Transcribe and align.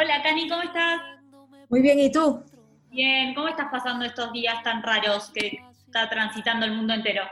Hola, 0.00 0.22
Cani, 0.22 0.48
¿cómo 0.48 0.62
estás? 0.62 1.00
Muy 1.68 1.82
bien, 1.82 1.98
¿y 1.98 2.12
tú? 2.12 2.40
Bien, 2.88 3.34
¿cómo 3.34 3.48
estás 3.48 3.66
pasando 3.68 4.04
estos 4.04 4.32
días 4.32 4.62
tan 4.62 4.80
raros 4.80 5.28
que 5.34 5.58
está 5.86 6.08
transitando 6.08 6.66
el 6.66 6.72
mundo 6.76 6.94
entero? 6.94 7.24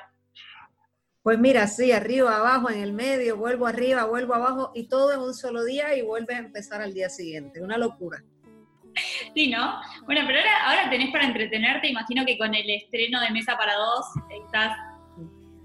Pues 1.23 1.39
mira, 1.39 1.69
sí, 1.69 1.93
arriba, 1.93 2.37
abajo, 2.37 2.69
en 2.69 2.83
el 2.83 2.93
medio, 2.93 3.37
vuelvo 3.37 3.69
arriba, 3.69 4.07
vuelvo 4.07 4.35
abajo 4.35 4.73
y 4.75 4.89
todo 4.89 5.13
en 5.13 5.21
un 5.21 5.33
solo 5.33 5.63
día 5.63 5.95
y 5.95 6.03
vuelves 6.03 6.35
a 6.35 6.41
empezar 6.41 6.83
al 6.83 6.93
día 6.93 7.09
siguiente. 7.09 7.63
Una 7.63 7.79
locura. 7.79 8.19
Sí, 9.33 9.49
¿no? 9.49 9.81
Bueno, 10.07 10.23
pero 10.27 10.39
ahora, 10.41 10.65
ahora 10.65 10.91
tenés 10.91 11.13
para 11.13 11.27
entretenerte, 11.27 11.87
imagino 11.87 12.25
que 12.25 12.37
con 12.39 12.53
el 12.53 12.69
estreno 12.69 13.21
de 13.21 13.31
Mesa 13.31 13.57
para 13.57 13.75
Dos 13.75 14.07
estás, 14.31 14.77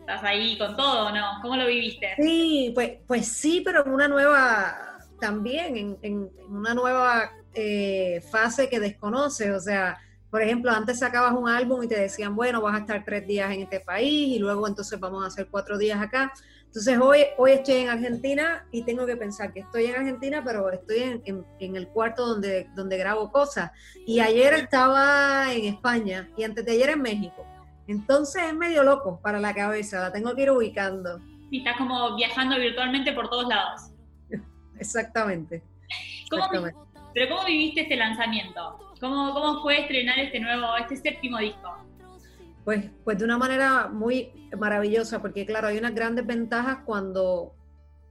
estás 0.02 0.24
ahí 0.24 0.56
con 0.58 0.76
todo, 0.76 1.10
¿no? 1.12 1.40
¿Cómo 1.42 1.56
lo 1.56 1.66
viviste? 1.66 2.14
Sí, 2.18 2.72
pues, 2.76 3.00
pues 3.08 3.28
sí, 3.28 3.62
pero 3.64 3.86
en 3.86 3.94
una 3.94 4.10
nueva, 4.10 4.91
también, 5.22 5.98
en, 6.02 6.30
una 6.50 6.74
nueva 6.74 7.32
eh, 7.54 8.22
fase 8.30 8.68
que 8.68 8.82
desconoce, 8.82 9.54
o 9.54 9.60
sea, 9.60 9.98
por 10.30 10.42
ejemplo, 10.42 10.72
antes 10.72 11.00
sacabas 11.00 11.34
un 11.34 11.48
álbum 11.48 11.84
y 11.84 11.88
te 11.88 12.00
decían, 12.00 12.36
bueno, 12.36 12.62
vas 12.62 12.76
a 12.76 12.80
estar 12.80 13.06
tres 13.06 13.28
días 13.28 13.52
en 13.52 13.62
este 13.62 13.80
país 13.80 14.36
y 14.36 14.40
luego 14.40 14.68
entonces 14.68 15.00
vamos 15.00 15.24
a 15.24 15.28
hacer 15.28 15.48
cuatro 15.52 15.78
días 15.78 16.02
acá. 16.02 16.34
Entonces 16.66 16.98
hoy, 17.00 17.20
hoy 17.38 17.52
estoy 17.52 17.76
en 17.76 17.90
Argentina 17.90 18.66
y 18.72 18.84
tengo 18.84 19.06
que 19.06 19.18
pensar 19.18 19.54
que 19.54 19.60
estoy 19.60 19.86
en 19.86 19.96
Argentina, 19.96 20.42
pero 20.44 20.72
estoy 20.72 21.22
en, 21.26 21.46
en, 21.60 21.76
el 21.76 21.88
cuarto 21.90 22.26
donde, 22.26 22.70
donde 22.76 22.98
grabo 22.98 23.30
cosas. 23.30 23.72
Y 24.08 24.22
ayer 24.22 24.54
estaba 24.54 25.54
en 25.54 25.66
España 25.66 26.30
y 26.38 26.44
antes 26.44 26.66
de 26.66 26.72
ayer 26.72 26.92
en 26.92 27.02
México. 27.02 27.46
Entonces 27.88 28.44
es 28.44 28.54
medio 28.54 28.84
loco 28.84 29.20
para 29.22 29.40
la 29.40 29.54
cabeza, 29.54 30.00
la 30.00 30.12
tengo 30.14 30.34
que 30.34 30.44
ir 30.44 30.52
ubicando. 30.52 31.20
Y 31.52 31.60
estás 31.60 31.76
como 31.78 32.16
viajando 32.16 32.58
virtualmente 32.58 33.12
por 33.12 33.30
todos 33.30 33.50
lados. 33.50 33.91
Exactamente. 34.82 35.62
pero 37.14 37.30
¿cómo 37.30 37.46
viviste 37.46 37.82
este 37.82 37.96
lanzamiento? 37.96 38.80
¿Cómo, 39.00 39.34
¿Cómo 39.34 39.62
fue 39.62 39.82
estrenar 39.82 40.20
este 40.20 40.40
nuevo, 40.40 40.76
este 40.78 40.96
séptimo 40.96 41.38
disco? 41.38 41.76
Pues, 42.64 42.86
pues 43.04 43.18
de 43.18 43.26
una 43.26 43.38
manera 43.38 43.88
muy 43.88 44.32
maravillosa, 44.58 45.22
porque 45.22 45.46
claro, 45.46 45.68
hay 45.68 45.78
unas 45.78 45.96
grandes 45.96 46.26
ventajas 46.26 46.80
cuando, 46.86 47.56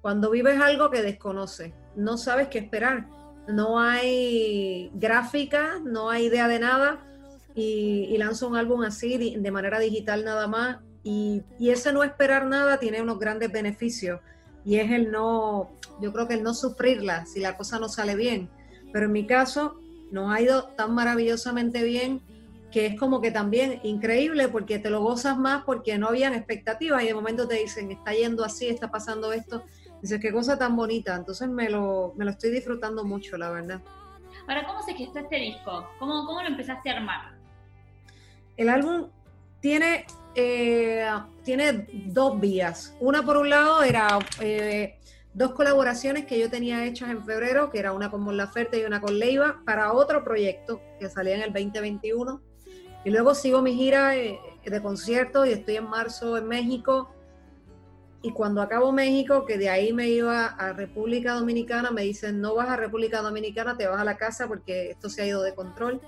cuando 0.01 0.31
vives 0.31 0.61
algo 0.61 0.91
que 0.91 1.03
desconoces, 1.03 1.73
no 1.95 2.17
sabes 2.17 2.49
qué 2.49 2.59
esperar, 2.59 3.07
no 3.47 3.79
hay 3.81 4.91
gráfica, 4.95 5.79
no 5.85 6.11
hay 6.11 6.27
idea 6.27 6.49
de 6.49 6.59
nada, 6.59 7.07
y, 7.55 8.09
y 8.11 8.19
lanzo 8.19 8.49
un 8.49 8.57
álbum 8.57 8.83
así 8.83 9.37
de 9.37 9.51
manera 9.51 9.79
digital 9.79 10.25
nada 10.25 10.49
más, 10.49 10.79
y, 11.05 11.43
y 11.59 11.71
ese 11.71 11.93
no 11.93 12.03
esperar 12.03 12.47
nada 12.47 12.79
tiene 12.79 13.01
unos 13.01 13.19
grandes 13.19 13.53
beneficios, 13.53 14.21
y 14.65 14.77
es 14.79 14.91
el 14.91 15.13
no, 15.13 15.79
yo 16.01 16.13
creo 16.13 16.29
que 16.29 16.35
el 16.35 16.43
no 16.43 16.55
sufrirla 16.55 17.27
si 17.27 17.41
la 17.41 17.57
cosa 17.57 17.79
no 17.79 17.89
sale 17.89 18.15
bien, 18.17 18.51
pero 18.93 19.07
en 19.07 19.13
mi 19.13 19.27
caso 19.27 19.81
nos 20.11 20.33
ha 20.33 20.41
ido 20.41 20.65
tan 20.77 20.95
maravillosamente 20.95 21.83
bien 21.83 22.21
que 22.71 22.87
es 22.87 22.99
como 22.99 23.21
que 23.21 23.31
también 23.31 23.81
increíble 23.83 24.49
porque 24.49 24.79
te 24.79 24.91
lo 24.91 25.03
gozas 25.03 25.37
más 25.37 25.65
porque 25.65 25.99
no 25.99 26.09
habían 26.09 26.35
expectativas 26.35 27.03
y 27.03 27.07
de 27.07 27.15
momento 27.15 27.49
te 27.49 27.57
dicen, 27.57 27.91
está 27.91 28.13
yendo 28.13 28.45
así, 28.45 28.69
está 28.69 28.91
pasando 28.91 29.33
esto. 29.33 29.65
Dices, 30.01 30.21
qué 30.21 30.33
cosa 30.33 30.57
tan 30.57 30.77
bonita. 30.77 31.17
Entonces 31.17 31.49
me 31.49 31.69
lo, 31.69 32.15
me 32.17 32.25
lo 32.25 32.31
estoy 32.31 32.51
disfrutando 32.51 33.05
mucho, 33.05 33.37
la 33.37 33.51
verdad. 33.51 33.81
Ahora, 34.47 34.67
¿cómo 34.67 34.83
se 34.83 34.95
gestó 34.95 35.19
este 35.19 35.37
disco? 35.37 35.89
¿Cómo, 35.99 36.25
cómo 36.27 36.43
lo 36.43 36.49
empezaste 36.49 36.91
a 36.91 36.97
armar? 36.97 37.35
El 38.57 38.69
álbum 38.69 39.09
tiene, 39.61 40.07
eh, 40.35 41.09
tiene 41.45 41.87
dos 42.07 42.41
vías. 42.41 42.97
Una 43.01 43.23
por 43.23 43.37
un 43.37 43.51
lado 43.51 43.83
era 43.83 44.19
eh, 44.41 44.99
dos 45.33 45.53
colaboraciones 45.53 46.27
que 46.27 46.39
yo 46.39 46.51
tenía 46.51 46.85
hechas 46.85 47.11
en 47.11 47.25
febrero, 47.25 47.71
que 47.71 47.79
era 47.79 47.93
una 47.93 48.11
con 48.11 48.23
Mon 48.23 48.37
Laferte 48.37 48.81
y 48.81 48.85
una 48.85 49.01
con 49.01 49.19
Leiva, 49.19 49.63
para 49.65 49.93
otro 49.93 50.25
proyecto 50.25 50.81
que 50.99 51.09
salía 51.09 51.37
en 51.37 51.43
el 51.43 51.53
2021. 51.53 52.41
Y 53.05 53.11
luego 53.11 53.35
sigo 53.35 53.63
mi 53.63 53.75
gira 53.75 54.17
eh, 54.17 54.39
de 54.65 54.83
conciertos 54.83 55.47
y 55.47 55.53
estoy 55.53 55.77
en 55.77 55.89
marzo 55.89 56.37
en 56.37 56.49
México. 56.49 57.15
Y 58.23 58.33
cuando 58.33 58.61
acabo 58.61 58.93
México, 58.93 59.47
que 59.47 59.57
de 59.57 59.71
ahí 59.71 59.93
me 59.95 60.09
iba 60.09 60.47
a 60.47 60.73
República 60.75 61.33
Dominicana, 61.35 61.91
me 61.91 62.03
dicen, 62.03 62.41
no 62.41 62.55
vas 62.55 62.69
a 62.69 62.77
República 62.77 63.23
Dominicana, 63.23 63.79
te 63.79 63.87
vas 63.87 63.99
a 63.99 64.05
la 64.05 64.19
casa 64.19 64.47
porque 64.47 64.91
esto 64.91 65.09
se 65.09 65.23
ha 65.23 65.27
ido 65.27 65.43
de 65.43 65.55
control. 65.55 66.01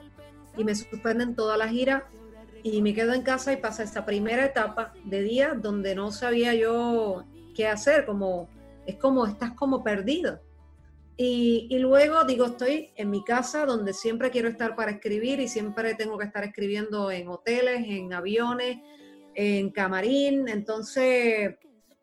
Y 0.59 0.65
me 0.65 0.75
suspenden 0.75 1.34
toda 1.34 1.56
la 1.56 1.69
gira 1.69 2.11
y 2.62 2.82
me 2.82 2.93
quedo 2.93 3.15
en 3.15 3.22
casa 3.22 3.53
y 3.53 3.56
pasa 3.56 3.82
esta 3.82 4.05
primera 4.05 4.44
etapa 4.44 4.93
de 5.05 5.22
día 5.22 5.55
donde 5.55 5.94
no 5.94 6.12
sabía 6.12 6.55
yo 6.55 7.25
qué 7.56 7.66
hacer, 7.66 8.05
como 8.05 8.49
es 8.87 8.97
como, 8.97 9.26
estás 9.26 9.53
como 9.53 9.82
perdido. 9.82 10.41
Y, 11.16 11.69
y, 11.70 11.78
luego 11.78 12.25
digo, 12.25 12.47
estoy 12.47 12.91
en 12.97 13.10
mi 13.10 13.22
casa 13.22 13.66
donde 13.66 13.93
siempre 13.93 14.31
quiero 14.31 14.48
estar 14.48 14.75
para 14.75 14.93
escribir 14.93 15.41
y 15.41 15.48
siempre 15.48 15.94
tengo 15.94 16.19
que 16.19 16.25
estar 16.25 16.43
escribiendo 16.43 17.10
en 17.10 17.28
hoteles, 17.28 17.82
en 17.87 18.12
aviones, 18.12 18.78
en 19.34 19.70
camarín. 19.70 20.48
Entonces, 20.48 21.56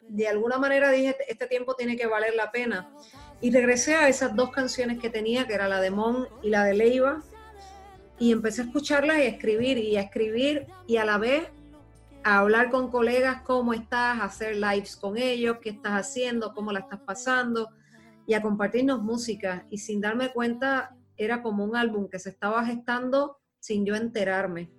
de 0.10 0.28
alguna 0.28 0.58
manera 0.58 0.92
dije, 0.92 1.16
este, 1.28 1.48
tiempo 1.48 1.76
tiene 1.76 1.96
que 1.96 2.08
valer 2.08 2.36
la 2.36 2.52
pena. 2.52 2.92
Y 3.42 3.52
regresé 3.52 3.96
a 3.96 4.10
esas 4.10 4.36
dos 4.36 4.52
canciones 4.52 5.00
que 5.00 5.10
tenía, 5.10 5.48
que 5.48 5.54
era 5.54 5.68
la 5.68 5.80
de 5.80 5.92
Mon 5.92 6.28
y 6.44 6.50
la 6.50 6.66
de 6.66 6.74
Leiva, 6.74 7.24
y 8.18 8.32
empecé 8.32 8.62
a 8.62 8.66
escucharlas 8.66 9.18
y 9.20 9.22
a 9.22 9.28
escribir 9.28 9.78
y 9.78 9.96
a 9.96 10.02
escribir 10.02 10.68
y 10.88 10.98
a 10.98 11.06
la 11.06 11.18
vez 11.18 11.48
a 12.24 12.40
hablar 12.40 12.70
con 12.70 12.90
colegas 12.90 13.42
cómo 13.44 13.74
estás, 13.74 14.20
a 14.20 14.26
hacer 14.26 14.56
lives 14.56 14.96
con 14.96 15.18
ellos, 15.18 15.58
qué 15.62 15.70
estás 15.70 15.94
haciendo, 15.94 16.54
cómo 16.54 16.72
la 16.72 16.80
estás 16.80 17.00
pasando 17.02 17.70
y 18.26 18.34
a 18.34 18.42
compartirnos 18.42 19.02
música. 19.02 19.66
Y 19.70 19.78
sin 19.78 20.02
darme 20.02 20.32
cuenta, 20.32 20.96
era 21.18 21.42
como 21.42 21.64
un 21.64 21.76
álbum 21.76 22.10
que 22.10 22.20
se 22.20 22.30
estaba 22.30 22.66
gestando 22.66 23.40
sin 23.60 23.86
yo 23.86 23.96
enterarme. 23.96 24.72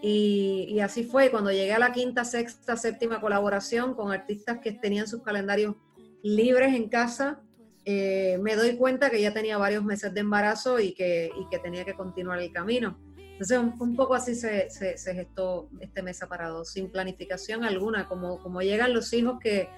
Y, 0.00 0.78
así 0.80 1.02
fue, 1.02 1.30
cuando 1.30 1.50
llegué 1.50 1.72
a 1.72 1.78
la 1.78 1.90
quinta, 1.92 2.24
sexta, 2.24 2.76
séptima 2.76 3.20
colaboración 3.20 3.94
con 3.94 4.12
artistas 4.12 4.58
que 4.62 4.72
tenían 4.72 5.08
sus 5.08 5.22
calendarios 5.22 5.74
libres 6.22 6.74
en 6.74 6.88
casa, 6.88 7.40
eh, 7.84 8.38
me 8.40 8.54
doy 8.54 8.76
cuenta 8.76 9.10
que 9.10 9.20
ya 9.20 9.32
tenía 9.32 9.58
varios 9.58 9.82
meses 9.82 10.14
de 10.14 10.20
embarazo 10.20 10.78
y 10.78 10.92
que, 10.92 11.32
y 11.36 11.48
que 11.48 11.58
tenía 11.58 11.84
que 11.84 11.94
continuar 11.94 12.38
el 12.38 12.52
camino. 12.52 12.98
Entonces, 13.40 13.56
un, 13.56 13.94
poco 13.94 14.16
así 14.16 14.34
se, 14.34 14.68
se, 14.68 15.14
gestó 15.14 15.68
este 15.78 16.02
mes 16.02 16.18
separado, 16.18 16.64
sin 16.64 16.90
planificación 16.90 17.62
alguna, 17.62 18.06
como, 18.06 18.42
como 18.42 18.62
llegan 18.62 18.92
los 18.92 19.12
hijos 19.12 19.38
que, 19.38 19.68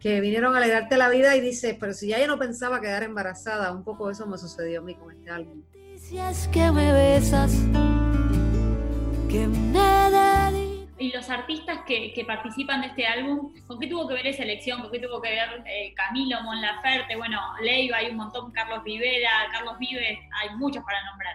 que 0.00 0.20
vinieron 0.20 0.54
a 0.54 0.58
alegrarte 0.58 0.98
la 0.98 1.08
vida 1.08 1.34
y 1.34 1.40
dices, 1.40 1.78
pero 1.80 1.94
si 1.94 2.08
ya 2.08 2.20
yo 2.20 2.26
no 2.26 2.38
pensaba 2.38 2.78
quedar 2.78 3.04
embarazada, 3.04 3.72
un 3.72 3.84
poco 3.84 4.10
eso 4.10 4.26
me 4.26 4.36
sucedió 4.36 4.80
a 4.80 4.82
mí 4.82 4.94
con 4.96 5.12
este 5.12 5.30
álbum. 5.30 5.62
que 6.52 6.70
me 6.70 6.92
besas, 6.92 7.52
que 9.30 9.46
me 9.46 9.76
y 10.98 11.12
los 11.12 11.28
artistas 11.28 11.80
que, 11.86 12.12
que, 12.14 12.24
participan 12.24 12.80
de 12.80 12.86
este 12.88 13.06
álbum, 13.06 13.52
¿con 13.66 13.78
qué 13.78 13.86
tuvo 13.86 14.08
que 14.08 14.14
ver 14.14 14.26
esa 14.28 14.44
elección? 14.44 14.80
¿Con 14.80 14.90
qué 14.90 14.98
tuvo 14.98 15.20
que 15.20 15.28
ver 15.30 15.62
eh, 15.66 15.92
Camilo, 15.94 16.42
Mon 16.42 16.60
Laferte? 16.60 17.16
Bueno, 17.16 17.38
Leiva, 17.60 17.98
hay 17.98 18.10
un 18.10 18.16
montón, 18.16 18.50
Carlos 18.52 18.82
Rivera, 18.82 19.30
Carlos 19.52 19.78
Vives, 19.78 20.18
hay 20.42 20.56
muchos 20.56 20.82
para 20.84 21.04
nombrar 21.04 21.34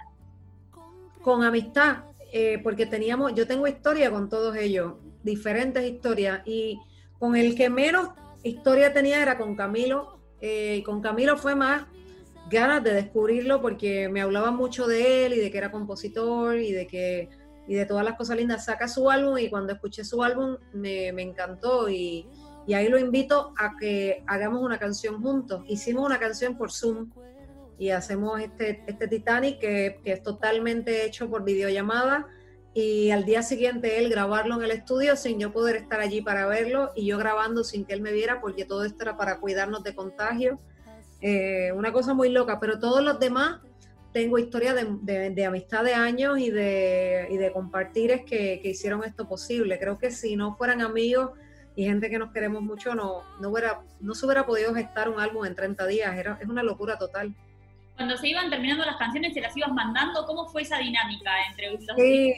con 1.24 1.44
amistad, 1.44 2.06
eh, 2.34 2.60
porque 2.64 2.86
teníamos, 2.86 3.34
yo 3.34 3.48
tengo 3.48 3.68
historia 3.68 4.12
con 4.12 4.30
todos 4.30 4.56
ellos, 4.56 4.94
diferentes 5.24 5.84
historias, 5.84 6.42
y 6.46 6.80
con 7.20 7.36
el 7.36 7.56
que 7.56 7.70
menos 7.70 8.10
historia 8.44 8.94
tenía 8.94 9.22
era 9.22 9.38
con 9.38 9.56
Camilo, 9.56 10.20
eh, 10.42 10.78
y 10.80 10.84
con 10.84 11.02
Camilo 11.02 11.38
fue 11.38 11.56
más 11.56 11.86
ganas 12.50 12.84
de 12.84 12.94
descubrirlo 12.94 13.62
porque 13.62 14.10
me 14.10 14.22
hablaba 14.22 14.52
mucho 14.52 14.88
de 14.88 15.26
él 15.26 15.34
y 15.34 15.40
de 15.40 15.52
que 15.52 15.58
era 15.58 15.72
compositor 15.72 16.58
y 16.58 16.72
de 16.72 16.88
que 16.88 17.30
y 17.68 17.76
de 17.76 17.86
todas 17.86 18.04
las 18.04 18.18
cosas 18.18 18.38
lindas. 18.38 18.66
Saca 18.66 18.88
su 18.88 19.10
álbum 19.10 19.38
y 19.38 19.50
cuando 19.50 19.74
escuché 19.74 20.04
su 20.04 20.24
álbum 20.24 20.58
me, 20.74 21.14
me 21.14 21.22
encantó 21.22 21.90
y, 21.90 22.28
y, 22.68 22.74
ahí 22.74 22.90
lo 22.90 23.00
invito 23.00 23.54
a 23.58 23.78
que 23.80 24.24
hagamos 24.28 24.62
una 24.62 24.78
canción 24.78 25.22
juntos. 25.22 25.64
Hicimos 25.68 26.06
una 26.06 26.20
canción 26.20 26.58
por 26.58 26.72
Zoom 26.72 27.12
y 27.82 27.90
hacemos 27.90 28.40
este, 28.40 28.84
este 28.86 29.08
Titanic 29.08 29.58
que, 29.58 30.00
es 30.06 30.22
totalmente 30.22 31.04
hecho 31.04 31.28
por 31.32 31.44
videollamada 31.44 32.28
y 32.76 33.10
al 33.10 33.26
día 33.26 33.42
siguiente 33.42 33.98
él 33.98 34.12
grabarlo 34.12 34.54
en 34.54 34.62
el 34.62 34.70
estudio 34.70 35.16
sin 35.16 35.40
yo 35.40 35.52
poder 35.52 35.78
estar 35.78 36.00
allí 36.00 36.22
para 36.22 36.46
verlo 36.46 36.92
y 36.96 37.08
yo 37.08 37.18
grabando 37.18 37.64
sin 37.64 37.84
que 37.86 37.94
él 37.94 38.02
me 38.02 38.12
viera 38.12 38.40
porque 38.40 38.66
todo 38.66 38.86
esto 38.86 39.02
era 39.02 39.18
para 39.18 39.40
cuidarnos 39.40 39.82
de 39.82 39.96
contagio. 39.96 40.60
Eh, 41.22 41.72
una 41.76 41.92
cosa 41.92 42.14
muy 42.14 42.30
loca, 42.30 42.60
pero 42.60 42.78
todos 42.78 43.04
los 43.04 43.20
demás 43.20 43.62
tengo 44.14 44.38
historia 44.38 44.76
de, 44.76 45.32
de, 45.32 45.46
amistad 45.46 45.84
de 45.84 45.96
años 45.96 46.38
y 46.38 46.52
de, 46.52 47.30
y 47.32 47.38
de 47.38 47.52
compartires 47.52 48.22
que, 48.26 48.60
que, 48.62 48.70
hicieron 48.70 49.04
esto 49.04 49.28
posible. 49.28 49.80
Creo 49.80 49.98
que 49.98 50.12
si 50.12 50.36
no 50.36 50.56
fueran 50.56 50.82
amigos 50.82 51.32
y 51.76 51.86
gente 51.86 52.12
que 52.12 52.20
nos 52.20 52.32
queremos 52.32 52.62
mucho, 52.62 52.94
no, 52.94 53.24
no, 53.40 53.50
hubiera, 53.50 53.82
no 54.00 54.14
se 54.14 54.28
hubiera 54.28 54.46
podido 54.46 54.72
gestar 54.76 55.10
un 55.10 55.20
álbum 55.20 55.46
en 55.46 55.56
30 55.56 55.88
días. 55.88 56.16
Era, 56.16 56.38
es 56.40 56.48
una 56.48 56.62
locura 56.62 57.00
total 57.00 57.34
cuando 57.96 58.18
se 58.18 58.28
iban 58.28 58.50
terminando 58.50 58.86
las 58.86 58.98
canciones, 58.98 59.34
se 59.34 59.42
las 59.42 59.56
ibas 59.56 59.72
mandando, 59.72 60.26
¿cómo 60.26 60.48
fue 60.48 60.64
esa 60.64 60.78
dinámica 60.78 61.32
entre 61.50 61.72
los 61.72 61.82
sí. 61.96 62.34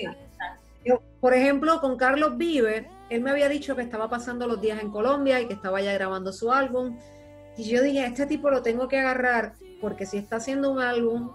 Yo, 0.86 1.02
por 1.22 1.34
ejemplo, 1.34 1.80
con 1.80 1.96
Carlos 1.96 2.38
Vive, 2.38 2.90
él 3.10 3.22
me 3.22 3.32
había 3.32 3.48
dicho 3.48 3.76
que 3.76 3.82
estaba 3.82 4.10
pasando 4.10 4.48
los 4.48 4.60
días 4.60 4.82
en 4.82 4.92
Colombia 4.92 5.40
y 5.40 5.48
que 5.48 5.54
estaba 5.54 5.82
ya 5.82 5.94
grabando 5.94 6.34
su 6.34 6.52
álbum. 6.52 6.98
Y 7.56 7.70
yo 7.70 7.82
dije, 7.82 8.06
este 8.06 8.26
tipo 8.26 8.50
lo 8.50 8.62
tengo 8.62 8.88
que 8.90 8.98
agarrar 9.00 9.54
porque 9.80 10.06
si 10.06 10.18
está 10.18 10.38
haciendo 10.38 10.72
un 10.72 10.80
álbum, 10.80 11.32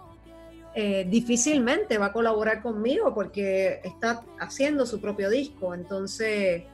eh, 0.74 1.06
difícilmente 1.08 1.96
va 1.96 2.06
a 2.06 2.12
colaborar 2.12 2.62
conmigo 2.62 3.14
porque 3.14 3.80
está 3.84 4.22
haciendo 4.38 4.84
su 4.84 5.00
propio 5.00 5.30
disco. 5.30 5.74
Entonces, 5.74 6.64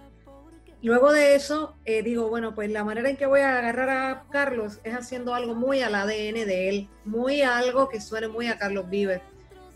luego 0.89 1.13
de 1.13 1.35
eso, 1.35 1.77
eh, 1.85 2.03
digo, 2.03 2.29
bueno, 2.29 2.55
pues 2.55 2.71
la 2.71 2.85
manera 2.85 3.09
en 3.09 3.17
que 3.17 3.27
voy 3.27 3.41
a 3.41 3.59
agarrar 3.59 3.91
a 3.91 4.25
Carlos 4.31 4.81
es 4.85 4.95
haciendo 4.95 5.35
algo 5.35 5.55
muy 5.55 5.81
al 5.81 5.95
ADN 5.95 6.47
de 6.47 6.69
él, 6.69 6.89
muy 7.05 7.43
algo 7.43 7.89
que 7.89 8.01
suene 8.01 8.29
muy 8.29 8.49
a 8.49 8.59
Carlos 8.59 8.89
Vives. 8.89 9.21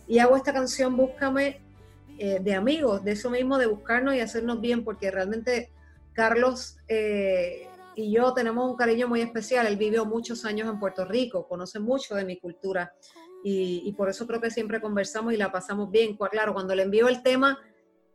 Y 0.06 0.18
hago 0.18 0.36
esta 0.36 0.52
canción 0.52 0.96
Búscame 0.96 1.60
eh, 2.18 2.38
de 2.40 2.54
amigos, 2.54 3.04
de 3.04 3.12
eso 3.12 3.30
mismo, 3.30 3.58
de 3.58 3.66
buscarnos 3.66 4.14
y 4.14 4.20
hacernos 4.20 4.60
bien, 4.60 4.84
porque 4.84 5.10
realmente 5.10 5.70
Carlos 6.12 6.76
y 7.98 8.12
yo 8.12 8.32
tenemos 8.32 8.70
un 8.70 8.76
cariño 8.76 9.08
muy 9.08 9.20
especial. 9.22 9.66
Él 9.66 9.76
vivió 9.76 10.04
muchos 10.04 10.44
años 10.44 10.68
en 10.68 10.78
Puerto 10.78 11.04
Rico, 11.04 11.48
conoce 11.48 11.80
mucho 11.80 12.14
de 12.14 12.24
mi 12.24 12.38
cultura 12.38 12.92
y, 13.42 13.92
por 13.96 14.08
eso 14.08 14.24
creo 14.26 14.40
que 14.40 14.52
siempre 14.52 14.80
conversamos 14.80 15.32
y 15.32 15.36
la 15.36 15.50
pasamos 15.50 15.90
bien. 15.90 16.16
Claro, 16.16 16.54
cuando 16.54 16.76
le 16.76 16.84
envío 16.84 17.08
el 17.08 17.24
tema, 17.24 17.58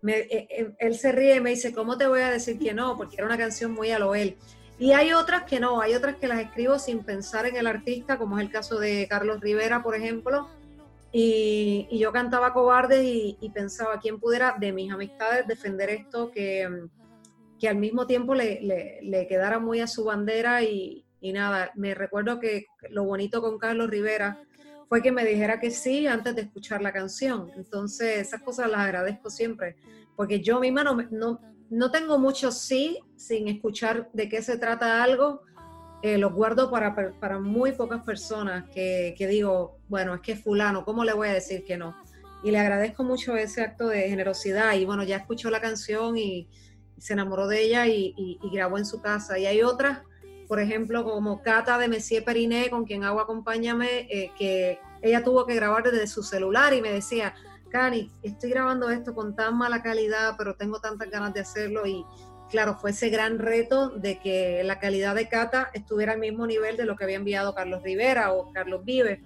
eh, 0.05 0.47
eh, 0.49 0.73
él 0.79 0.95
se 0.95 1.11
ríe 1.11 1.35
y 1.35 1.41
me 1.41 1.51
dice, 1.51 1.73
¿cómo 1.73 1.97
te 1.97 2.07
voy 2.07 2.21
a 2.21 2.29
decir 2.29 2.59
que 2.59 2.73
no? 2.73 2.97
Porque 2.97 3.15
era 3.17 3.25
una 3.25 3.37
canción 3.37 3.71
muy 3.71 3.91
a 3.91 3.99
lo 3.99 4.15
él. 4.15 4.37
Y 4.77 4.91
hay 4.91 5.13
otras 5.13 5.43
que 5.43 5.59
no, 5.59 5.81
hay 5.81 5.93
otras 5.93 6.17
que 6.17 6.27
las 6.27 6.39
escribo 6.39 6.79
sin 6.79 7.03
pensar 7.03 7.45
en 7.45 7.55
el 7.55 7.67
artista, 7.67 8.17
como 8.17 8.37
es 8.37 8.45
el 8.45 8.51
caso 8.51 8.79
de 8.79 9.07
Carlos 9.09 9.39
Rivera, 9.39 9.81
por 9.81 9.95
ejemplo. 9.95 10.49
Y, 11.11 11.87
yo 11.97 12.11
cantaba 12.11 12.53
cobarde 12.53 13.03
y, 13.03 13.49
pensaba, 13.53 13.99
¿quién 13.99 14.19
pudiera 14.19 14.57
de 14.59 14.73
mis 14.73 14.91
amistades 14.91 15.47
defender 15.47 15.89
esto 15.91 16.31
que, 16.31 16.67
que 17.59 17.69
al 17.69 17.77
mismo 17.77 18.07
tiempo 18.07 18.33
le, 18.33 18.59
le, 19.01 19.27
quedara 19.27 19.59
muy 19.59 19.79
a 19.79 19.87
su 19.87 20.03
bandera? 20.05 20.63
Y, 20.63 21.05
y 21.21 21.31
nada, 21.33 21.71
me 21.75 21.93
recuerdo 21.93 22.39
que 22.39 22.65
lo 22.89 23.03
bonito 23.03 23.41
con 23.41 23.59
Carlos 23.59 23.89
Rivera 23.89 24.39
fue 24.93 25.01
que 25.01 25.11
me 25.11 25.25
dijera 25.25 25.59
que 25.59 25.71
sí 25.71 26.05
antes 26.05 26.35
de 26.35 26.41
escuchar 26.43 26.83
la 26.83 26.93
canción. 26.93 27.49
Entonces, 27.55 28.19
esas 28.19 28.43
cosas 28.43 28.69
las 28.69 28.81
agradezco 28.81 29.31
siempre, 29.31 29.75
porque 30.15 30.39
yo 30.39 30.59
misma 30.59 30.83
no, 30.83 30.95
no, 31.09 31.41
no 31.71 31.89
tengo 31.89 32.19
mucho 32.19 32.51
sí 32.51 32.99
sin 33.15 33.47
escuchar 33.47 34.11
de 34.13 34.29
qué 34.29 34.43
se 34.43 34.55
trata 34.59 35.01
algo. 35.01 35.41
Eh, 36.03 36.19
los 36.19 36.31
guardo 36.31 36.69
para, 36.69 36.93
para 37.19 37.39
muy 37.39 37.71
pocas 37.71 38.03
personas 38.03 38.69
que, 38.69 39.15
que, 39.17 39.25
digo, 39.25 39.79
bueno, 39.87 40.13
es 40.13 40.21
que 40.21 40.35
fulano, 40.35 40.85
¿cómo 40.85 41.03
le 41.03 41.13
voy 41.13 41.29
a 41.29 41.33
decir 41.33 41.65
que 41.65 41.75
no? 41.75 41.95
Y 42.43 42.51
le 42.51 42.59
agradezco 42.59 43.03
mucho 43.03 43.35
ese 43.35 43.63
acto 43.63 43.87
de 43.87 44.07
generosidad. 44.09 44.75
Y 44.75 44.85
bueno, 44.85 45.01
ya 45.01 45.17
escuchó 45.17 45.49
la 45.49 45.59
canción 45.59 46.19
y, 46.19 46.47
se 46.99 47.13
enamoró 47.13 47.47
de 47.47 47.63
ella 47.63 47.87
y, 47.87 48.13
y, 48.15 48.39
y 48.43 48.49
grabó 48.51 48.77
en 48.77 48.85
su 48.85 49.01
casa. 49.01 49.39
Y 49.39 49.47
hay 49.47 49.63
otras 49.63 50.01
por 50.47 50.59
ejemplo, 50.59 51.03
como 51.03 51.41
Cata 51.41 51.77
de 51.77 51.87
Messier 51.87 52.23
Periné, 52.23 52.69
con 52.69 52.85
quien 52.85 53.03
hago 53.03 53.19
Acompáñame, 53.19 54.07
eh, 54.09 54.31
que 54.37 54.79
ella 55.01 55.23
tuvo 55.23 55.45
que 55.45 55.55
grabar 55.55 55.83
desde 55.83 56.07
su 56.07 56.23
celular 56.23 56.73
y 56.73 56.81
me 56.81 56.91
decía, 56.91 57.33
Cani, 57.69 58.11
estoy 58.21 58.51
grabando 58.51 58.89
esto 58.89 59.13
con 59.13 59.35
tan 59.35 59.57
mala 59.57 59.81
calidad, 59.81 60.35
pero 60.37 60.55
tengo 60.55 60.79
tantas 60.79 61.09
ganas 61.09 61.33
de 61.33 61.41
hacerlo 61.41 61.85
y 61.85 62.05
claro, 62.49 62.75
fue 62.75 62.91
ese 62.91 63.09
gran 63.09 63.39
reto 63.39 63.89
de 63.89 64.19
que 64.19 64.61
la 64.63 64.79
calidad 64.79 65.15
de 65.15 65.27
Cata 65.27 65.71
estuviera 65.73 66.13
al 66.13 66.19
mismo 66.19 66.45
nivel 66.45 66.77
de 66.77 66.85
lo 66.85 66.95
que 66.95 67.03
había 67.03 67.17
enviado 67.17 67.55
Carlos 67.55 67.81
Rivera 67.81 68.31
o 68.31 68.51
Carlos 68.53 68.85
Vives. 68.85 69.19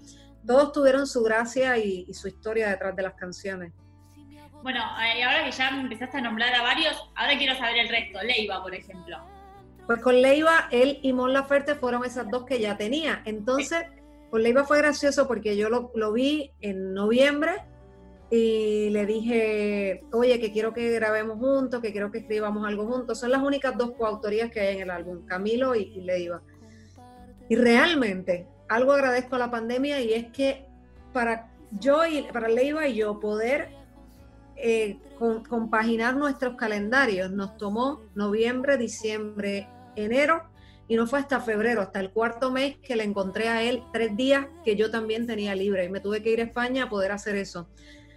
Todos 0.45 0.71
tuvieron 0.71 1.05
su 1.07 1.23
gracia 1.23 1.77
y, 1.77 2.05
y 2.07 2.13
su 2.13 2.29
historia 2.29 2.69
detrás 2.69 2.95
de 2.95 3.03
las 3.03 3.15
canciones. 3.15 3.73
Bueno, 4.63 4.81
y 5.15 5.21
ahora 5.21 5.43
que 5.43 5.51
ya 5.51 5.69
empezaste 5.69 6.17
a 6.17 6.21
nombrar 6.21 6.53
a 6.53 6.61
varios, 6.61 6.95
ahora 7.15 7.37
quiero 7.37 7.55
saber 7.55 7.77
el 7.77 7.89
resto. 7.89 8.21
Leiva, 8.23 8.61
por 8.61 8.73
ejemplo. 8.73 9.36
Pues 9.87 10.01
con 10.01 10.21
Leiva, 10.21 10.67
él 10.69 10.99
y 11.01 11.13
Mon 11.13 11.31
Laferte 11.31 11.75
fueron 11.75 12.03
esas 12.03 12.29
dos 12.29 12.45
que 12.45 12.59
ya 12.59 12.75
tenía. 12.75 13.21
Entonces, 13.23 13.85
con 14.29 14.43
Leiva 14.43 14.65
fue 14.65 14.79
gracioso 14.79 15.27
porque 15.29 15.55
yo 15.55 15.69
lo, 15.69 16.11
vi 16.11 16.51
en 16.59 16.93
noviembre 16.93 17.63
y 18.29 18.89
le 18.89 19.05
dije, 19.05 20.03
oye, 20.11 20.41
que 20.41 20.51
quiero 20.51 20.73
que 20.73 20.91
grabemos 20.91 21.39
juntos, 21.39 21.81
que 21.81 21.93
quiero 21.93 22.11
que 22.11 22.17
escribamos 22.17 22.67
algo 22.67 22.85
juntos. 22.85 23.17
Son 23.17 23.31
las 23.31 23.41
únicas 23.41 23.77
dos 23.77 23.91
coautorías 23.91 24.51
que 24.51 24.59
hay 24.59 24.75
en 24.75 24.81
el 24.81 24.89
álbum, 24.89 25.25
Camilo 25.25 25.73
y, 25.73 26.01
Leiva. 26.01 26.41
Y 27.47 27.55
realmente, 27.55 28.45
algo 28.67 28.91
agradezco 28.91 29.37
a 29.37 29.39
la 29.39 29.49
pandemia 29.49 30.01
y 30.01 30.11
es 30.11 30.25
que 30.33 30.65
para 31.13 31.49
yo 31.71 32.05
y 32.05 32.23
para 32.23 32.49
Leiva 32.49 32.89
y 32.89 32.95
yo 32.95 33.21
poder 33.21 33.69
eh, 34.57 34.97
compaginar 35.47 36.17
nuestros 36.17 36.57
calendarios 36.57 37.31
nos 37.31 37.55
tomó 37.55 38.01
noviembre, 38.15 38.77
diciembre, 38.77 39.69
enero 39.97 40.43
y 40.87 40.95
no 40.95 41.05
fue 41.05 41.19
hasta 41.19 41.41
febrero, 41.41 41.81
hasta 41.81 41.99
el 41.99 42.11
cuarto 42.11 42.51
mes 42.51 42.77
que 42.77 42.95
le 42.95 43.03
encontré 43.03 43.49
a 43.49 43.61
él 43.61 43.83
tres 43.91 44.15
días 44.15 44.47
que 44.63 44.75
yo 44.75 44.89
también 44.89 45.27
tenía 45.27 45.53
libre 45.53 45.85
y 45.85 45.89
me 45.89 45.99
tuve 45.99 46.23
que 46.23 46.31
ir 46.31 46.39
a 46.39 46.43
España 46.43 46.83
a 46.83 46.89
poder 46.89 47.11
hacer 47.11 47.35
eso. 47.35 47.67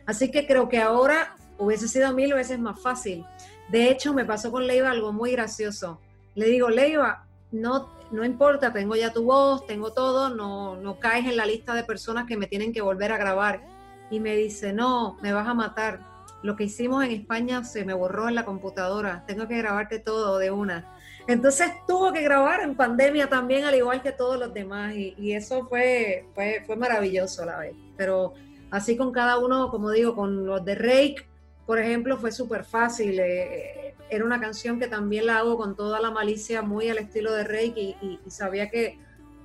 Así 0.07 0.31
que 0.31 0.47
creo 0.47 0.69
que 0.69 0.79
ahora 0.79 1.35
hubiese 1.59 1.89
sido 1.89 2.13
mil 2.13 2.33
veces 2.33 2.59
más 2.59 2.81
fácil. 2.81 3.25
De 3.71 3.91
hecho, 3.91 4.15
me 4.15 4.25
pasó 4.25 4.51
con 4.51 4.67
Leiva 4.67 4.91
algo 4.91 5.13
muy 5.13 5.33
gracioso. 5.33 6.01
Le 6.35 6.47
digo, 6.47 6.69
Leiva, 6.69 7.27
no, 7.53 7.89
no 8.11 8.25
importa, 8.25 8.73
tengo 8.73 8.97
ya 8.97 9.13
tu 9.13 9.25
voz, 9.25 9.67
tengo 9.67 9.93
todo, 9.93 10.31
no, 10.31 10.77
no 10.77 10.99
caes 10.99 11.27
en 11.27 11.37
la 11.37 11.47
lista 11.47 11.75
de 11.75 11.85
personas 11.85 12.27
que 12.27 12.37
me 12.37 12.47
tienen 12.47 12.73
que 12.73 12.81
volver 12.81 13.13
a 13.13 13.19
grabar. 13.19 13.63
Y 14.11 14.21
me 14.21 14.37
dice, 14.37 14.73
no, 14.73 15.19
me 15.23 15.33
vas 15.33 15.47
a 15.47 15.55
matar. 15.55 16.01
Lo 16.43 16.57
que 16.57 16.65
hicimos 16.65 17.05
en 17.05 17.11
España 17.11 17.63
se 17.65 17.85
me 17.85 17.95
borró 17.95 18.29
en 18.29 18.35
la 18.35 18.45
computadora, 18.45 19.25
tengo 19.27 19.47
que 19.47 19.59
grabarte 19.59 19.99
todo 19.99 20.39
de 20.39 20.51
una. 20.51 20.97
Entonces 21.31 21.71
tuvo 21.87 22.13
que 22.13 22.23
grabar 22.23 22.61
en 22.61 22.75
pandemia 22.75 23.29
también, 23.29 23.63
al 23.63 23.77
igual 23.77 24.03
que 24.03 24.11
todos 24.11 24.37
los 24.37 24.53
demás, 24.53 24.97
y, 24.97 25.33
eso 25.33 25.65
fue, 25.69 26.27
fue, 26.35 26.65
fue 26.67 26.75
maravilloso 26.75 27.45
a 27.45 27.47
la 27.47 27.59
vez. 27.61 27.73
Pero 27.97 28.35
así 28.69 28.97
con 28.97 29.13
cada 29.13 29.39
uno, 29.39 29.71
como 29.71 29.93
digo, 29.93 30.17
con 30.17 30.45
los 30.45 30.65
de 30.65 30.75
Rake, 30.75 31.29
por 31.67 31.79
ejemplo, 31.79 32.19
fue 32.19 32.33
súper 32.33 32.65
fácil. 32.65 33.21
Eh, 33.21 33.95
era 34.09 34.25
una 34.25 34.41
canción 34.41 34.81
que 34.81 34.89
también 34.89 35.27
la 35.27 35.39
hago 35.39 35.57
con 35.57 35.77
toda 35.77 36.01
la 36.01 36.11
malicia, 36.11 36.63
muy 36.63 36.89
al 36.89 36.99
estilo 36.99 37.33
de 37.33 37.45
Rake, 37.45 37.97
y, 38.03 38.19
sabía 38.29 38.69
que, 38.69 38.99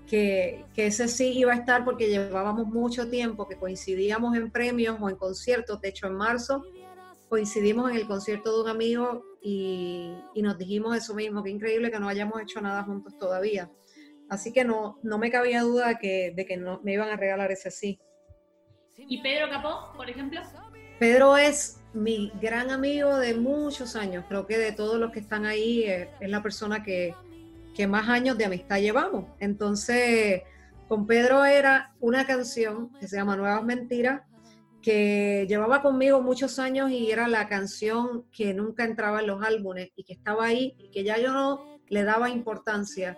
que, 0.08 0.66
que, 0.74 0.88
ese 0.88 1.08
sí 1.08 1.38
iba 1.38 1.54
a 1.54 1.58
estar 1.58 1.86
porque 1.86 2.10
llevábamos 2.10 2.66
mucho 2.66 3.12
tiempo, 3.12 3.48
que 3.48 3.58
coincidíamos 3.58 4.36
en 4.36 4.50
premios 4.50 4.98
o 5.00 5.08
en 5.08 5.18
conciertos. 5.18 5.80
De 5.82 5.90
hecho, 5.90 6.08
en 6.08 6.16
marzo 6.16 6.66
coincidimos 7.30 7.92
en 7.92 7.98
el 7.98 8.08
concierto 8.08 8.56
de 8.56 8.64
un 8.64 8.70
amigo 8.70 9.24
y, 9.42 10.14
nos 10.36 10.58
dijimos 10.58 10.96
eso 10.96 11.14
mismo, 11.14 11.44
que 11.44 11.50
increíble 11.50 11.92
que 11.92 12.00
no 12.00 12.08
hayamos 12.08 12.42
hecho 12.42 12.62
nada 12.62 12.84
juntos 12.84 13.18
todavía. 13.18 13.70
Así 14.30 14.52
que 14.52 14.66
no, 14.66 15.00
no 15.04 15.18
me 15.18 15.30
cabía 15.30 15.62
duda 15.62 15.98
que, 16.00 16.34
de 16.36 16.46
que 16.46 16.58
no, 16.58 16.82
me 16.84 16.94
iban 16.94 17.10
a 17.10 17.16
regalar 17.16 17.52
ese 17.52 17.70
sí. 17.72 18.00
¿Y 18.98 19.22
Pedro 19.22 19.50
Capó, 19.50 19.94
por 19.96 20.10
ejemplo? 20.10 20.42
Pedro 21.00 21.38
es 21.38 21.82
mi 21.94 22.32
gran 22.42 22.72
amigo 22.72 23.18
de 23.18 23.36
muchos 23.36 23.96
años. 23.96 24.26
Creo 24.28 24.48
que 24.48 24.58
de 24.58 24.72
todos 24.72 25.00
los 25.00 25.12
que 25.12 25.20
están 25.20 25.46
ahí 25.46 25.84
es, 25.84 26.08
es 26.20 26.30
la 26.30 26.42
persona 26.42 26.82
que, 26.82 27.14
que 27.76 27.88
más 27.88 28.10
años 28.10 28.38
de 28.38 28.46
amistad 28.46 28.80
llevamos. 28.80 29.26
Entonces, 29.40 30.42
con 30.88 31.06
Pedro 31.06 31.46
era 31.46 31.94
una 32.00 32.26
canción 32.26 32.92
que 33.00 33.08
se 33.08 33.18
llama 33.18 33.36
Nuevas 33.36 33.64
Mentiras, 33.64 34.22
que 34.86 35.48
llevaba 35.50 35.82
conmigo 35.82 36.22
muchos 36.22 36.60
años 36.60 36.92
y 36.92 37.10
era 37.10 37.28
la 37.28 37.50
canción 37.50 38.26
que 38.32 38.54
nunca 38.54 38.84
entraba 38.84 39.22
en 39.22 39.26
los 39.26 39.44
álbumes 39.44 39.90
y 39.96 40.04
que 40.04 40.14
estaba 40.14 40.46
ahí 40.46 40.76
y 40.78 40.92
que 40.92 41.04
ya 41.04 41.18
yo 41.18 41.34
no 41.34 41.80
le 41.90 42.04
daba 42.04 42.30
importancia. 42.30 43.18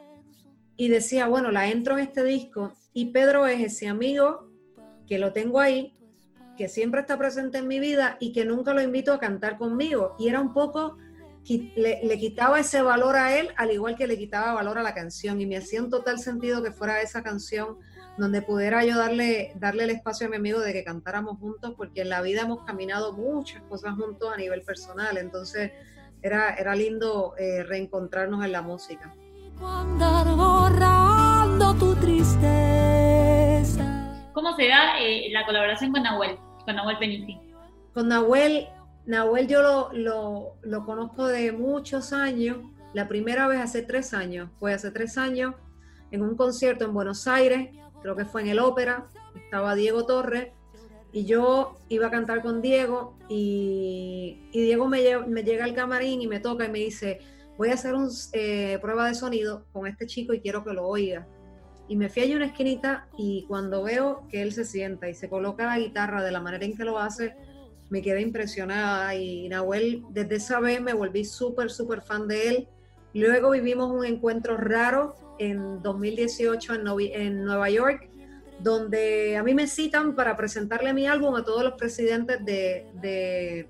Y 0.77 0.87
decía, 0.87 1.27
bueno, 1.27 1.51
la 1.51 1.67
entro 1.67 1.97
en 1.97 2.05
este 2.05 2.23
disco 2.23 2.71
y 2.93 3.07
Pedro 3.07 3.47
es 3.47 3.59
ese 3.59 3.89
amigo 3.89 4.49
que 5.05 5.19
lo 5.19 5.33
tengo 5.33 5.59
ahí, 5.59 5.93
que 6.55 6.69
siempre 6.69 7.01
está 7.01 7.17
presente 7.17 7.57
en 7.57 7.67
mi 7.67 7.81
vida 7.81 8.15
y 8.21 8.31
que 8.31 8.45
nunca 8.45 8.73
lo 8.73 8.81
invito 8.81 9.11
a 9.11 9.19
cantar 9.19 9.57
conmigo. 9.57 10.15
Y 10.17 10.29
era 10.29 10.39
un 10.39 10.53
poco, 10.53 10.95
le, 11.49 11.99
le 12.01 12.17
quitaba 12.17 12.61
ese 12.61 12.81
valor 12.81 13.17
a 13.17 13.37
él, 13.37 13.49
al 13.57 13.73
igual 13.73 13.97
que 13.97 14.07
le 14.07 14.17
quitaba 14.17 14.53
valor 14.53 14.77
a 14.77 14.83
la 14.83 14.93
canción. 14.93 15.41
Y 15.41 15.45
me 15.45 15.57
hacía 15.57 15.83
un 15.83 15.89
total 15.89 16.19
sentido 16.19 16.63
que 16.63 16.71
fuera 16.71 17.01
esa 17.01 17.21
canción 17.23 17.77
donde 18.17 18.41
pudiera 18.41 18.83
yo 18.83 18.97
darle, 18.97 19.51
darle 19.55 19.83
el 19.83 19.91
espacio 19.91 20.27
a 20.27 20.29
mi 20.29 20.37
amigo 20.37 20.59
de 20.59 20.73
que 20.73 20.83
cantáramos 20.83 21.37
juntos, 21.39 21.73
porque 21.77 22.01
en 22.01 22.09
la 22.09 22.21
vida 22.21 22.41
hemos 22.41 22.63
caminado 22.63 23.13
muchas 23.13 23.61
cosas 23.63 23.95
juntos 23.95 24.33
a 24.33 24.37
nivel 24.37 24.63
personal, 24.63 25.17
entonces 25.17 25.71
era, 26.21 26.55
era 26.55 26.75
lindo 26.75 27.35
eh, 27.37 27.63
reencontrarnos 27.63 28.43
en 28.43 28.51
la 28.51 28.61
música. 28.61 29.13
¿Cómo 34.33 34.55
se 34.55 34.67
da 34.67 34.99
eh, 34.99 35.29
la 35.31 35.45
colaboración 35.45 35.91
con 35.91 36.03
Nahuel, 36.03 36.37
con 36.65 36.75
Nahuel 36.75 36.97
Penisi? 36.97 37.39
Con 37.93 38.07
Nahuel, 38.07 38.67
Nahuel 39.05 39.47
yo 39.47 39.61
lo, 39.61 39.89
lo, 39.93 40.55
lo 40.63 40.85
conozco 40.85 41.27
de 41.27 41.51
muchos 41.51 42.13
años, 42.13 42.57
la 42.93 43.07
primera 43.07 43.47
vez 43.47 43.59
hace 43.59 43.83
tres 43.83 44.13
años, 44.13 44.49
fue 44.59 44.73
hace 44.73 44.89
tres 44.91 45.17
años 45.17 45.53
en 46.11 46.21
un 46.21 46.35
concierto 46.35 46.85
en 46.85 46.93
Buenos 46.93 47.27
Aires, 47.27 47.69
creo 48.01 48.15
que 48.15 48.25
fue 48.25 48.41
en 48.41 48.47
el 48.47 48.59
ópera, 48.59 49.07
estaba 49.35 49.75
Diego 49.75 50.05
Torres 50.05 50.49
y 51.11 51.25
yo 51.25 51.77
iba 51.89 52.07
a 52.07 52.11
cantar 52.11 52.41
con 52.41 52.61
Diego 52.61 53.17
y, 53.29 54.49
Diego 54.51 54.87
me, 54.87 55.01
llega 55.01 55.65
al 55.65 55.73
camarín 55.73 56.21
y 56.21 56.27
me 56.27 56.39
toca 56.39 56.65
y 56.65 56.69
me 56.69 56.79
dice, 56.79 57.19
voy 57.57 57.69
a 57.69 57.73
hacer 57.73 57.95
una 57.95 58.09
eh, 58.33 58.77
prueba 58.81 59.07
de 59.07 59.15
sonido 59.15 59.65
con 59.71 59.87
este 59.87 60.05
chico 60.05 60.33
y 60.33 60.41
quiero 60.41 60.63
que 60.63 60.73
lo 60.73 60.87
oiga. 60.87 61.27
Y 61.89 61.95
me 61.95 62.09
fui 62.09 62.31
a 62.31 62.35
una 62.35 62.47
esquinita 62.47 63.07
y 63.17 63.45
cuando 63.47 63.83
veo 63.83 64.27
que 64.29 64.41
él 64.41 64.51
se 64.51 64.65
sienta 64.65 65.07
y 65.09 65.13
se 65.13 65.29
coloca 65.29 65.65
la 65.65 65.79
guitarra 65.79 66.21
de 66.21 66.31
la 66.31 66.41
manera 66.41 66.65
en 66.65 66.75
que 66.75 66.83
lo 66.83 66.99
hace, 66.99 67.35
me 67.89 68.01
quedé 68.01 68.21
impresionada 68.21 69.15
y 69.15 69.47
Nahuel, 69.47 70.03
desde 70.09 70.35
esa 70.35 70.59
vez 70.59 70.81
me 70.81 70.93
volví 70.93 71.23
súper, 71.23 71.71
súper 71.71 72.01
fan 72.01 72.27
de 72.27 72.49
él. 72.49 72.67
Luego 73.13 73.51
vivimos 73.51 73.89
un 73.89 74.03
encuentro 74.03 74.57
raro 74.57 75.15
en 75.39 75.81
2018 75.81 76.73
en, 76.73 76.87
en 77.13 77.45
Nueva 77.45 77.69
York, 77.69 78.09
donde 78.59 79.37
a 79.37 79.43
mí 79.43 79.53
me 79.53 79.67
citan 79.67 80.15
para 80.15 80.35
presentarle 80.35 80.93
mi 80.93 81.07
álbum 81.07 81.35
a 81.35 81.43
todos 81.43 81.63
los 81.63 81.73
presidentes 81.73 82.43
de, 82.43 82.87
de, 82.95 83.69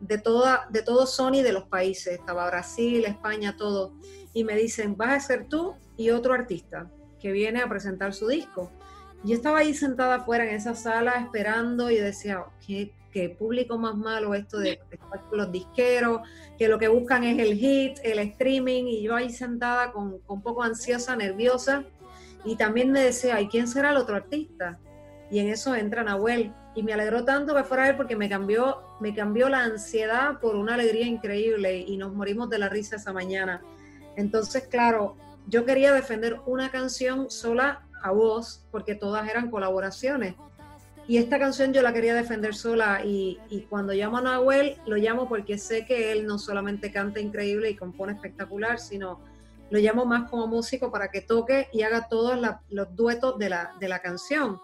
de, 0.00 0.18
toda, 0.18 0.66
de 0.70 0.82
todo 0.82 1.06
Sony 1.06 1.42
de 1.42 1.52
los 1.52 1.64
países. 1.64 2.18
Estaba 2.18 2.46
Brasil, 2.46 3.04
España, 3.04 3.56
todo. 3.56 3.94
Y 4.32 4.44
me 4.44 4.56
dicen, 4.56 4.96
vas 4.96 5.10
a 5.10 5.26
ser 5.26 5.48
tú 5.48 5.74
y 5.96 6.10
otro 6.10 6.34
artista 6.34 6.90
que 7.18 7.32
viene 7.32 7.60
a 7.60 7.68
presentar 7.68 8.14
su 8.14 8.28
disco. 8.28 8.70
Yo 9.22 9.34
estaba 9.34 9.58
ahí 9.58 9.74
sentada 9.74 10.16
afuera 10.16 10.44
en 10.48 10.54
esa 10.54 10.74
sala 10.74 11.16
esperando 11.16 11.90
y 11.90 11.96
decía, 11.96 12.44
qué, 12.66 12.94
qué 13.10 13.30
público 13.30 13.78
más 13.78 13.96
malo 13.96 14.34
esto 14.34 14.58
de 14.58 14.80
los 15.32 15.50
disqueros, 15.50 16.20
que 16.58 16.68
lo 16.68 16.78
que 16.78 16.88
buscan 16.88 17.24
es 17.24 17.38
el 17.38 17.56
hit, 17.56 17.98
el 18.02 18.18
streaming, 18.18 18.84
y 18.84 19.02
yo 19.02 19.14
ahí 19.14 19.30
sentada 19.30 19.92
con, 19.92 20.18
con 20.20 20.38
un 20.38 20.42
poco 20.42 20.62
ansiosa, 20.62 21.16
nerviosa, 21.16 21.84
y 22.44 22.56
también 22.56 22.90
me 22.90 23.00
decía, 23.00 23.40
¿y 23.40 23.48
quién 23.48 23.68
será 23.68 23.90
el 23.90 23.96
otro 23.96 24.16
artista? 24.16 24.78
Y 25.30 25.38
en 25.38 25.48
eso 25.48 25.74
entra 25.74 26.02
Nahuel, 26.02 26.52
y 26.74 26.82
me 26.82 26.92
alegró 26.92 27.24
tanto 27.24 27.54
que 27.54 27.64
fuera 27.64 27.88
él 27.88 27.96
porque 27.96 28.16
me 28.16 28.28
cambió, 28.28 28.78
me 29.00 29.14
cambió 29.14 29.48
la 29.48 29.64
ansiedad 29.64 30.38
por 30.40 30.54
una 30.56 30.74
alegría 30.74 31.06
increíble 31.06 31.78
y 31.78 31.96
nos 31.96 32.14
morimos 32.14 32.48
de 32.48 32.58
la 32.58 32.68
risa 32.68 32.96
esa 32.96 33.12
mañana. 33.12 33.62
Entonces, 34.16 34.68
claro, 34.68 35.16
yo 35.46 35.64
quería 35.64 35.92
defender 35.92 36.40
una 36.46 36.70
canción 36.70 37.30
sola 37.30 37.86
a 38.02 38.12
voz 38.12 38.66
porque 38.70 38.94
todas 38.94 39.28
eran 39.28 39.50
colaboraciones. 39.50 40.34
Y 41.06 41.16
esta 41.18 41.38
canción 41.38 41.72
yo 41.72 41.82
la 41.82 41.92
quería 41.92 42.14
defender 42.14 42.54
sola 42.54 43.02
y, 43.04 43.38
cuando 43.68 43.92
llamo 43.92 44.18
a 44.18 44.22
Nahuel 44.22 44.76
lo 44.86 44.96
llamo 44.96 45.28
porque 45.28 45.58
sé 45.58 45.84
que 45.84 46.12
él 46.12 46.26
no 46.26 46.38
solamente 46.38 46.92
canta 46.92 47.20
increíble 47.20 47.70
y 47.70 47.76
compone 47.76 48.12
espectacular, 48.12 48.78
sino 48.78 49.20
lo 49.70 49.78
llamo 49.78 50.04
más 50.04 50.30
como 50.30 50.46
músico 50.46 50.90
para 50.90 51.08
que 51.08 51.20
toque 51.20 51.68
y 51.72 51.82
haga 51.82 52.08
todos 52.08 52.38
los 52.68 52.96
duetos 52.96 53.38
de 53.38 53.48
la, 53.48 53.74
de 53.80 53.88
la 53.88 54.00
canción 54.00 54.60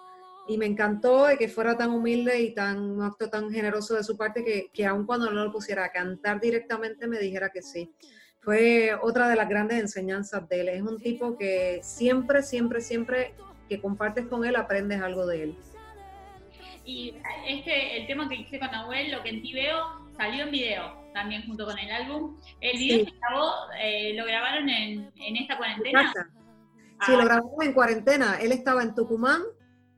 y 0.49 0.59
me 0.59 0.67
encantó 0.67 1.27
que 1.39 1.49
fuera 1.49 1.77
tan 1.77 1.91
humilde 1.91 2.41
y 2.41 2.55
tan 2.55 2.79
un 2.79 3.03
acto 3.03 3.29
tan 3.29 3.51
generoso 3.51 3.95
de 3.95 4.05
su 4.05 4.17
parte 4.17 4.45
que, 4.45 4.71
que 4.73 4.87
aun 4.87 5.05
cuando 5.05 5.31
no 5.31 5.45
lo 5.45 5.53
pusiera 5.53 5.85
a 5.85 5.91
cantar 5.91 6.41
directamente 6.41 7.09
me 7.09 7.19
dijera 7.19 7.51
que 7.51 7.63
sí. 7.63 7.93
Fue 8.41 8.97
otra 9.03 9.29
de 9.29 9.35
las 9.35 9.49
grandes 9.49 9.81
enseñanzas 9.81 10.49
de 10.49 10.61
él. 10.61 10.69
Es 10.69 10.83
un 10.83 11.01
tipo 11.01 11.37
que 11.37 11.81
siempre, 11.83 12.45
siempre, 12.45 12.81
siempre 12.81 13.35
que 13.69 13.81
compartes 13.81 14.27
con 14.27 14.45
él 14.45 14.55
aprendes 14.55 15.03
algo 15.03 15.27
de 15.27 15.43
él. 15.43 15.59
Y 16.87 17.15
este, 17.47 17.99
el 17.99 18.07
tema 18.07 18.29
que 18.29 18.37
hice 18.37 18.59
con 18.59 18.75
Abuel, 18.75 19.11
lo 19.11 19.23
que 19.23 19.31
en 19.31 19.43
ti 19.43 19.53
veo, 19.53 19.85
salió 20.17 20.45
en 20.45 20.53
video 20.53 21.05
también 21.13 21.45
junto 21.47 21.67
con 21.67 21.79
el 21.79 21.91
álbum. 21.91 22.41
El 22.61 22.79
video 22.79 23.05
que 23.05 23.13
grabó, 23.19 23.53
eh, 23.81 24.15
lo 24.15 24.25
grabaron 24.25 24.69
en, 24.69 25.13
en 25.17 25.37
esta 25.37 25.59
cuarentena. 25.59 26.13
Sí, 27.05 27.13
lo 27.13 27.19
ah. 27.19 27.25
grabamos 27.25 27.65
en 27.65 27.73
cuarentena. 27.73 28.39
Él 28.41 28.53
estaba 28.53 28.83
en 28.83 28.95
Tucumán 28.95 29.43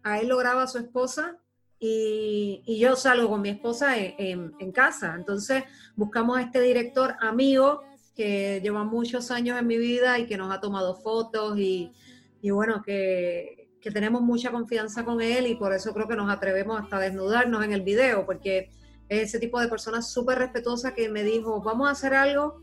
a 0.02 0.20
él 0.20 0.28
lo 0.28 0.36
graba 0.36 0.66
su 0.66 0.78
esposa 0.78 1.38
y, 1.78 2.78
yo 2.80 2.96
salgo 2.96 3.28
con 3.28 3.42
mi 3.42 3.50
esposa 3.50 3.96
en, 3.96 4.72
casa. 4.72 5.14
Entonces 5.16 5.64
buscamos 5.96 6.38
a 6.38 6.42
este 6.42 6.60
director 6.60 7.14
amigo 7.20 7.82
que 8.16 8.60
lleva 8.62 8.84
muchos 8.84 9.30
años 9.30 9.58
en 9.58 9.66
mi 9.66 9.78
vida 9.78 10.18
y 10.18 10.26
que 10.26 10.36
nos 10.36 10.52
ha 10.52 10.60
tomado 10.60 10.96
fotos 10.96 11.58
y, 11.58 11.92
bueno, 12.42 12.82
que, 12.82 13.67
que, 13.88 13.92
tenemos 13.92 14.22
mucha 14.22 14.50
confianza 14.50 15.04
con 15.04 15.20
él 15.20 15.46
y 15.46 15.54
por 15.54 15.72
eso 15.72 15.92
creo 15.92 16.08
que 16.08 16.16
nos 16.16 16.30
atrevemos 16.30 16.80
hasta 16.80 16.96
a 16.96 17.00
desnudarnos 17.00 17.64
en 17.64 17.72
el 17.72 17.82
video, 17.82 18.26
porque 18.26 18.70
es 19.08 19.22
ese 19.28 19.38
tipo 19.38 19.60
de 19.60 19.68
persona 19.68 20.02
súper 20.02 20.38
respetuosa 20.38 20.94
que 20.94 21.08
me 21.08 21.24
dijo, 21.24 21.62
vamos 21.62 21.88
a 21.88 21.92
hacer 21.92 22.14
algo 22.14 22.62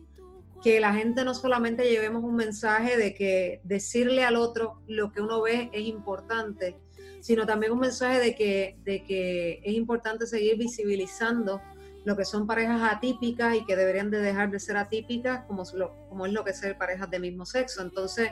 que 0.63 0.79
la 0.79 0.93
gente 0.93 1.23
no 1.23 1.33
solamente 1.33 1.89
llevemos 1.89 2.23
un 2.23 2.35
mensaje 2.35 2.97
de 2.97 3.13
que 3.13 3.61
decirle 3.63 4.23
al 4.23 4.35
otro 4.35 4.81
lo 4.87 5.11
que 5.11 5.21
uno 5.21 5.41
ve 5.41 5.69
es 5.73 5.85
importante, 5.85 6.77
sino 7.21 7.45
también 7.45 7.71
un 7.71 7.79
mensaje 7.79 8.19
de 8.19 8.35
que, 8.35 8.77
de 8.83 9.03
que 9.03 9.61
es 9.63 9.73
importante 9.73 10.25
seguir 10.27 10.57
visibilizando 10.57 11.61
lo 12.05 12.15
que 12.15 12.23
son 12.23 12.45
parejas 12.45 12.81
atípicas 12.83 13.55
y 13.55 13.65
que 13.65 13.75
deberían 13.75 14.11
de 14.11 14.19
dejar 14.19 14.51
de 14.51 14.59
ser 14.59 14.77
atípicas 14.77 15.43
como, 15.45 15.63
como 16.07 16.25
es 16.27 16.33
lo 16.33 16.43
que 16.43 16.51
es 16.51 16.59
ser 16.59 16.77
parejas 16.77 17.09
de 17.09 17.19
mismo 17.19 17.45
sexo. 17.45 17.81
Entonces, 17.81 18.29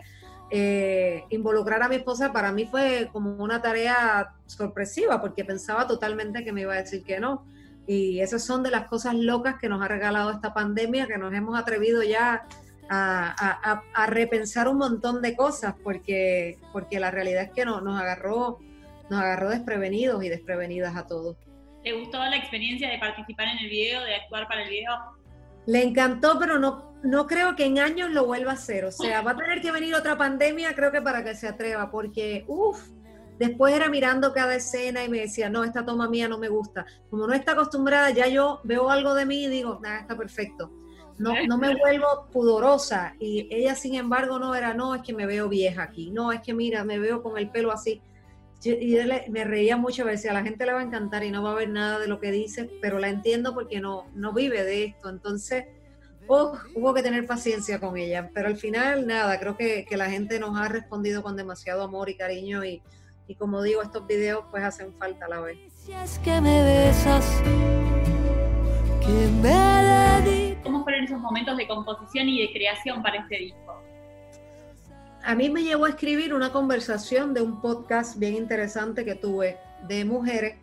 eh, 0.50 1.24
involucrar 1.30 1.82
a 1.84 1.90
mi 1.90 1.96
esposa 1.96 2.32
para 2.32 2.52
mí 2.52 2.66
fue 2.66 3.10
como 3.12 3.44
una 3.44 3.62
tarea 3.62 4.34
sorpresiva 4.46 5.20
porque 5.22 5.46
pensaba 5.46 5.88
totalmente 5.88 6.44
que 6.44 6.52
me 6.52 6.62
iba 6.62 6.74
a 6.74 6.78
decir 6.78 7.04
que 7.04 7.20
no. 7.20 7.46
Y 7.86 8.22
esas 8.22 8.46
son 8.46 8.64
de 8.64 8.72
las 8.72 8.88
cosas 8.88 9.16
locas 9.16 9.56
que 9.60 9.68
nos 9.68 9.82
ha 9.82 9.88
regalado 9.88 10.32
esta 10.32 10.54
pandemia, 10.54 11.08
que 11.08 11.18
nos 11.18 11.34
hemos 11.34 11.60
atrevido 11.60 12.02
ya 12.04 12.48
a, 12.90 14.08
repensar 14.08 14.68
un 14.68 14.78
montón 14.78 15.22
de 15.22 15.36
cosas 15.36 15.76
porque, 15.84 16.60
porque 16.72 17.00
la 17.00 17.12
realidad 17.12 17.44
es 17.44 17.52
que 17.52 17.66
no, 17.66 17.82
nos 17.82 18.00
agarró 18.00 18.60
nos 19.10 19.22
agarró 19.22 19.50
desprevenidos 19.50 20.24
y 20.24 20.30
desprevenidas 20.30 20.96
a 20.96 21.08
todos. 21.08 21.38
¿Le 21.84 21.94
gustó 21.94 22.18
la 22.18 22.38
experiencia 22.38 22.90
de 22.90 22.98
participar 22.98 23.48
en 23.48 23.60
el 23.60 23.70
video, 23.70 24.04
de 24.04 24.16
actuar 24.16 24.48
para 24.48 24.64
el 24.64 24.70
video? 24.70 24.94
Le 25.66 25.84
encantó, 25.84 26.38
pero 26.40 26.60
no, 26.60 26.94
no 27.04 27.28
creo 27.28 27.56
que 27.56 27.66
en 27.66 27.80
años 27.80 28.12
lo 28.12 28.26
vuelva 28.26 28.52
a 28.52 28.56
hacer. 28.56 28.86
O 28.86 28.92
sea, 28.92 29.22
va 29.22 29.32
a 29.32 29.36
tener 29.38 29.62
que 29.62 29.72
venir 29.72 29.96
otra 29.96 30.18
pandemia, 30.18 30.76
creo 30.76 30.92
que 30.92 31.02
para 31.02 31.24
que 31.24 31.36
se 31.36 31.48
atreva, 31.48 31.90
porque, 31.92 32.46
uff, 32.48 32.90
después 33.40 33.74
era 33.74 33.90
mirando 33.90 34.34
cada 34.34 34.56
escena 34.56 35.04
y 35.04 35.10
me 35.10 35.20
decía, 35.20 35.50
no, 35.50 35.64
esta 35.64 35.86
toma 35.86 36.10
mía 36.10 36.28
no 36.28 36.38
me 36.38 36.50
gusta. 36.50 36.86
Como 37.10 37.28
no 37.28 37.34
está 37.34 37.54
acostumbrada, 37.54 38.10
ya 38.12 38.28
yo 38.28 38.62
veo 38.64 38.90
algo 38.90 39.14
de 39.14 39.26
mí 39.26 39.44
y 39.46 39.50
digo, 39.50 39.80
nada, 39.82 40.00
está 40.00 40.18
perfecto. 40.18 40.72
No, 41.20 41.32
no 41.48 41.58
me 41.58 41.76
vuelvo 41.76 42.28
pudorosa. 42.32 43.16
Y 43.20 43.48
ella, 43.52 43.76
sin 43.76 43.96
embargo, 43.96 44.40
no 44.40 44.56
era, 44.56 44.74
no, 44.74 44.96
es 44.96 45.02
que 45.04 45.14
me 45.14 45.26
veo 45.26 45.48
vieja 45.48 45.84
aquí. 45.84 46.10
No, 46.10 46.32
es 46.32 46.42
que 46.42 46.54
mira, 46.54 46.84
me 46.84 47.00
veo 47.00 47.22
con 47.22 47.38
el 47.38 47.50
pelo 47.50 47.72
así 47.72 48.02
y 48.66 48.98
me 49.30 49.44
reía 49.44 49.78
mucho, 49.78 50.06
decía, 50.06 50.32
a 50.32 50.34
la 50.34 50.44
gente 50.44 50.66
le 50.66 50.74
va 50.74 50.80
a 50.80 50.84
encantar 50.84 51.24
y 51.24 51.32
no 51.32 51.44
va 51.44 51.52
a 51.52 51.56
ver 51.56 51.70
nada 51.70 52.00
de 52.00 52.08
lo 52.08 52.20
que 52.20 52.32
dice, 52.32 52.70
pero 52.82 53.00
la 53.00 53.10
entiendo 53.10 53.54
porque 53.54 53.80
no, 53.80 54.06
no 54.14 54.34
vive 54.34 54.64
de 54.64 54.86
esto. 54.86 55.10
Entonces, 55.10 55.66
oh, 56.28 56.58
hubo 56.76 56.94
que 56.94 57.04
tener 57.04 57.26
paciencia 57.28 57.80
con 57.80 57.98
ella. 57.98 58.30
Pero 58.34 58.48
al 58.48 58.58
final, 58.58 59.06
nada, 59.08 59.40
creo 59.40 59.58
que, 59.58 59.86
la 59.92 60.10
gente 60.10 60.40
nos 60.40 60.58
ha 60.58 60.70
respondido 60.70 61.22
con 61.22 61.36
demasiado 61.36 61.84
amor 61.84 62.10
y 62.10 62.16
cariño 62.16 62.64
y, 62.64 62.82
y 63.28 63.36
como 63.36 63.62
digo, 63.62 63.82
estos 63.82 64.08
videos 64.08 64.46
pues 64.50 64.64
hacen 64.64 64.94
falta 64.94 65.26
a 65.26 65.30
la 65.30 65.42
vez. 65.42 65.58
que 66.24 66.42
me 66.42 66.64
besas, 66.64 67.42
que 69.02 69.30
me 69.42 70.58
¿Cómo 70.64 70.84
fueron 70.84 71.04
esos 71.04 71.20
momentos 71.20 71.58
de 71.58 71.68
composición 71.68 72.30
y 72.30 72.42
de 72.42 72.54
creación 72.54 73.04
para 73.04 73.18
este 73.18 73.38
disco? 73.38 73.83
A 75.26 75.36
mí 75.36 75.50
me 75.50 75.64
llevó 75.64 75.86
a 75.86 75.90
escribir 75.90 76.34
una 76.34 76.52
conversación 76.52 77.34
de 77.34 77.42
un 77.42 77.62
podcast 77.62 78.18
bien 78.20 78.36
interesante 78.36 79.06
que 79.06 79.16
tuve 79.16 79.58
de 79.88 80.04
mujeres. 80.04 80.58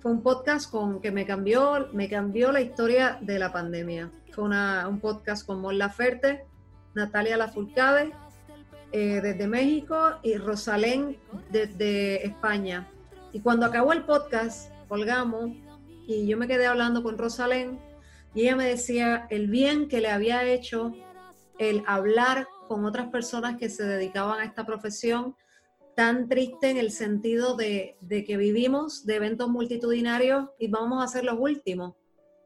Fue 0.00 0.10
un 0.10 0.22
podcast 0.22 0.68
con 0.68 1.00
que 1.00 1.12
me 1.12 1.24
cambió, 1.24 1.88
me 1.92 2.08
cambió 2.08 2.50
la 2.50 2.60
historia 2.60 3.18
de 3.20 3.38
la 3.38 3.52
pandemia. 3.52 4.10
Fue 4.32 4.44
un 4.44 5.00
podcast 5.00 5.46
con 5.46 5.60
Mon 5.60 5.78
Laferte, 5.78 6.44
Natalia 6.94 7.36
Lafourcade 7.36 8.12
eh, 8.90 9.20
desde 9.22 9.46
México 9.46 10.18
y 10.22 10.36
Rosalén 10.36 11.16
desde 11.50 12.26
España. 12.26 12.88
Y 13.32 13.40
cuando 13.40 13.66
acabó 13.66 13.92
el 13.92 14.02
podcast, 14.02 14.72
colgamos 14.88 15.50
y 16.08 16.26
yo 16.26 16.36
me 16.36 16.48
quedé 16.48 16.66
hablando 16.66 17.04
con 17.04 17.16
Rosalén 17.16 17.78
y 18.34 18.42
ella 18.42 18.56
me 18.56 18.66
decía 18.66 19.28
el 19.30 19.46
bien 19.46 19.86
que 19.86 20.00
le 20.00 20.10
había 20.10 20.42
hecho 20.42 20.92
el 21.58 21.84
hablar 21.86 22.48
con 22.70 22.84
otras 22.84 23.08
personas 23.08 23.56
que 23.56 23.68
se 23.68 23.82
dedicaban 23.82 24.38
a 24.38 24.44
esta 24.44 24.64
profesión, 24.64 25.34
tan 25.96 26.28
triste 26.28 26.70
en 26.70 26.76
el 26.76 26.92
sentido 26.92 27.56
de, 27.56 27.96
que 28.08 28.36
vivimos 28.36 29.04
de 29.04 29.16
eventos 29.16 29.48
multitudinarios 29.48 30.50
y 30.56 30.68
vamos 30.68 31.02
a 31.02 31.08
ser 31.08 31.24
los 31.24 31.34
últimos 31.36 31.96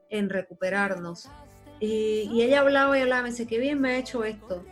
en 0.09 0.31
recuperarnos. 0.31 1.29
Y, 1.79 2.41
ella 2.41 2.61
hablaba 2.61 2.99
y 2.99 3.03
hablaba, 3.03 3.25
me 3.25 3.33
dice, 3.33 3.47
qué 3.47 3.59
bien 3.59 3.79
me 3.83 3.91
ha 3.91 3.99
hecho 3.99 4.25
esto. 4.25 4.65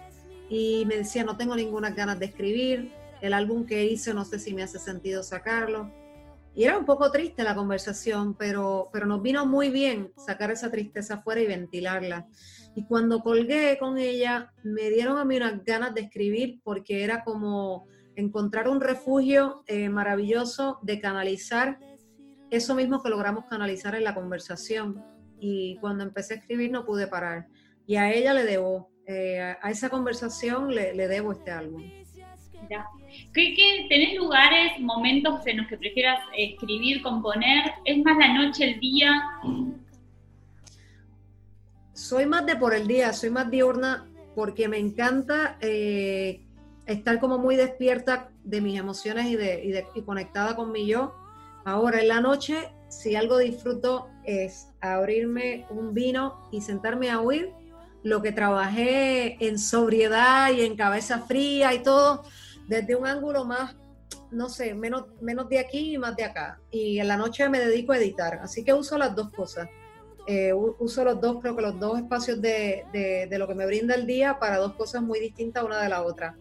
Y 0.49 0.87
me 0.87 0.97
decía, 0.97 1.23
no 1.23 1.37
tengo 1.37 1.55
ninguna 1.55 1.91
ganas 1.91 2.19
de 2.19 2.25
escribir, 2.25 2.91
el 3.21 3.35
álbum 3.35 3.67
que 3.67 3.85
hice 3.85 4.15
no 4.15 4.25
sé 4.25 4.39
si 4.39 4.55
me 4.55 4.63
hace 4.63 4.79
sentido 4.79 5.23
sacarlo. 5.23 5.93
Y 6.55 6.65
era 6.65 6.77
un 6.79 6.85
poco 6.85 7.11
triste 7.11 7.43
la 7.45 7.55
conversación, 7.55 8.35
pero, 8.35 8.91
pero 8.93 9.07
nos 9.07 9.23
vino 9.23 9.47
muy 9.47 9.71
bien 9.71 10.13
sacar 10.17 10.51
esa 10.51 10.71
tristeza 10.71 11.15
afuera 11.15 11.41
y 11.41 11.47
ventilarla. 11.47 12.27
Y 12.75 12.85
cuando 12.85 13.21
colgué 13.21 13.79
con 13.79 13.99
ella, 13.99 14.53
me 14.63 14.91
dieron 14.91 15.19
a 15.19 15.25
mí 15.25 15.37
unas 15.37 15.65
ganas 15.65 15.95
de 15.95 16.03
escribir 16.03 16.61
porque 16.63 17.05
era 17.05 17.25
como 17.25 17.87
encontrar 18.17 18.69
un 18.69 18.81
refugio 18.81 19.63
eh, 19.67 19.89
maravilloso 19.89 20.79
de 20.83 21.01
canalizar 21.01 21.79
eso 22.51 22.75
mismo 22.75 23.03
que 23.03 23.09
logramos 23.09 23.47
canalizar 23.47 23.95
en 23.95 24.05
la 24.05 24.15
conversación. 24.15 25.03
Y 25.41 25.79
cuando 25.81 26.05
empecé 26.05 26.35
a 26.35 26.37
escribir 26.37 26.71
no 26.71 26.85
pude 26.85 27.07
parar. 27.07 27.49
Y 27.87 27.97
a 27.97 28.13
ella 28.13 28.35
le 28.35 28.45
debo, 28.45 28.91
eh, 29.07 29.41
a 29.41 29.71
esa 29.71 29.89
conversación 29.89 30.75
le, 30.75 30.95
le 30.95 31.09
debo 31.09 31.33
este 31.33 31.51
álbum. 31.51 31.83
Mira, 32.73 32.88
¿Qué, 33.35 33.87
tenés 33.91 34.14
lugares, 34.17 34.81
momentos 34.81 35.47
en 35.47 35.59
los 35.59 35.67
que 35.67 35.76
prefieras 35.76 36.21
escribir, 36.35 37.02
componer? 37.02 37.71
¿Es 37.85 38.02
más 38.02 38.17
la 38.17 38.33
noche, 38.33 38.64
el 38.64 38.81
día? 38.81 39.23
Soy 41.93 42.25
más 42.25 42.47
de 42.47 42.57
por 42.57 42.73
el 42.75 42.87
día, 42.87 43.12
soy 43.12 43.29
más 43.29 43.50
diurna 43.50 44.09
porque 44.35 44.69
me 44.69 44.79
encanta 44.79 45.59
eh, 45.61 46.41
estar 46.87 47.21
como 47.21 47.37
muy 47.37 47.57
despierta 47.57 48.31
de 48.43 48.62
mis 48.62 48.79
emociones 48.79 49.26
y, 49.26 49.37
de, 49.37 49.85
y, 49.95 50.00
conectada 50.00 50.57
con 50.57 50.73
mi 50.73 50.87
yo. 50.87 51.14
Ahora 51.67 52.00
en 52.00 52.09
la 52.09 52.23
noche, 52.23 52.71
si 52.88 53.17
algo 53.17 53.37
disfruto 53.37 54.09
es 54.25 54.69
abrirme 54.81 55.67
un 55.69 55.93
vino 55.93 56.49
y 56.50 56.62
sentarme 56.62 57.11
a 57.11 57.21
oír 57.21 57.50
lo 58.02 58.23
que 58.23 58.33
trabajé 58.33 59.37
en 59.47 59.59
sobriedad 59.59 60.50
y 60.50 60.62
en 60.62 60.75
cabeza 60.75 61.21
fría 61.21 61.73
y 61.75 61.83
todo, 61.83 62.25
desde 62.73 62.97
un 62.97 63.07
ángulo 63.07 63.45
más, 63.45 63.76
no 64.31 64.49
sé, 64.49 64.75
menos, 64.75 65.05
menos 65.21 65.49
de 65.50 65.59
aquí 65.59 65.95
y 65.95 65.99
más 65.99 66.17
de 66.17 66.25
acá. 66.25 66.59
Y 66.71 66.99
en 66.99 67.09
la 67.09 67.19
noche 67.19 67.49
me 67.50 67.61
dedico 67.61 67.93
a 67.93 67.99
editar, 67.99 68.41
así 68.43 68.64
que 68.64 68.73
uso 68.73 68.97
las 68.97 69.14
dos 69.14 69.31
cosas. 69.31 69.69
Eh, 70.26 70.52
uso 70.55 71.05
los 71.05 71.21
dos, 71.21 71.38
creo 71.43 71.55
que 71.55 71.62
los 71.62 71.79
dos 71.79 71.99
espacios 71.99 72.41
de, 72.41 72.85
de, 72.93 73.38
lo 73.38 73.47
que 73.49 73.55
me 73.55 73.67
brinda 73.67 73.95
el 73.95 74.07
día 74.07 74.38
para 74.38 74.57
dos 74.57 74.73
cosas 74.75 75.02
muy 75.02 75.19
distintas 75.19 75.64
una 75.64 75.83
de 75.83 75.88
la 75.88 76.02
otra. 76.02 76.37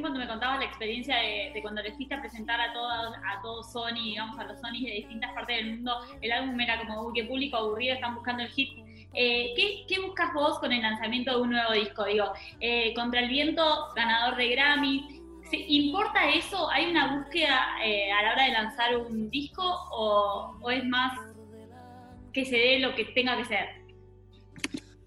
cuando 0.00 0.20
me 0.20 0.28
contabas 0.28 0.60
la 0.60 0.64
experiencia 0.64 1.16
de, 1.16 1.60
cuando 1.60 1.82
le 1.82 1.92
fuiste 1.92 2.14
a 2.14 2.20
presentar 2.20 2.60
a 2.60 2.72
todos 2.72 3.14
a 3.16 3.42
todo 3.42 3.62
Sony, 3.64 4.00
digamos, 4.04 4.38
a 4.38 4.44
los 4.44 4.60
Sony 4.60 4.84
de 4.84 4.92
distintas 4.92 5.32
partes 5.32 5.56
del 5.56 5.74
mundo, 5.74 5.92
el 6.22 6.32
álbum 6.32 6.60
era 6.60 6.78
como, 6.86 7.12
que 7.12 7.24
público 7.24 7.56
aburrido, 7.56 7.94
están 7.94 8.14
buscando 8.14 8.44
el 8.44 8.48
hit. 8.50 8.87
Eh, 9.20 9.52
¿qué, 9.56 9.84
¿qué, 9.88 10.00
buscas 10.00 10.32
vos 10.32 10.60
con 10.60 10.70
el 10.70 10.80
lanzamiento 10.80 11.34
de 11.34 11.42
un 11.42 11.50
nuevo 11.50 11.72
disco? 11.72 12.04
Digo, 12.04 12.26
eh, 12.60 12.94
Contra 12.94 13.18
el 13.18 13.28
Viento, 13.28 13.64
ganador 13.96 14.36
de 14.36 14.48
Grammy, 14.50 15.22
¿Importa 15.50 16.30
eso? 16.30 16.70
¿Hay 16.70 16.90
una 16.90 17.16
búsqueda 17.16 17.82
eh, 17.82 18.12
a 18.12 18.22
la 18.22 18.32
hora 18.32 18.44
de 18.44 18.52
lanzar 18.52 18.96
un 18.96 19.28
disco 19.30 19.62
o, 19.64 20.70
es 20.70 20.84
más 20.84 21.18
que 22.32 22.44
se 22.44 22.54
dé 22.54 22.78
lo 22.78 22.94
que 22.94 23.06
tenga 23.06 23.36
que 23.38 23.46
ser? 23.46 23.66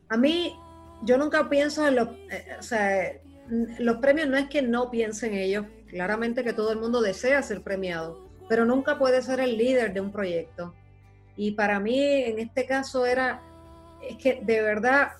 A 0.10 0.18
mí, 0.18 0.58
yo 1.04 1.18
nunca 1.18 1.48
pienso 1.48 1.88
en 1.88 1.96
los, 1.96 2.10
o 2.10 2.64
sea, 2.64 3.14
los 3.80 3.98
premios 3.98 4.28
no 4.28 4.36
es 4.36 4.50
que 4.50 4.62
no 4.62 4.92
piensen 4.92 5.36
ellos, 5.36 5.68
claramente 5.88 6.44
que 6.44 6.54
todo 6.54 6.74
el 6.74 6.80
mundo 6.80 7.02
desea 7.02 7.42
ser 7.44 7.62
premiado, 7.62 8.28
pero 8.50 8.66
nunca 8.66 8.98
puede 8.98 9.22
ser 9.22 9.40
el 9.40 9.58
líder 9.58 9.94
de 9.94 10.02
un 10.02 10.12
proyecto. 10.12 10.74
Y 11.38 11.52
para 11.52 11.80
mí, 11.80 12.04
en 12.04 12.40
este 12.40 12.66
caso, 12.66 13.06
era, 13.06 13.42
es 14.02 14.18
que 14.18 14.42
de 14.42 14.62
verdad 14.62 15.12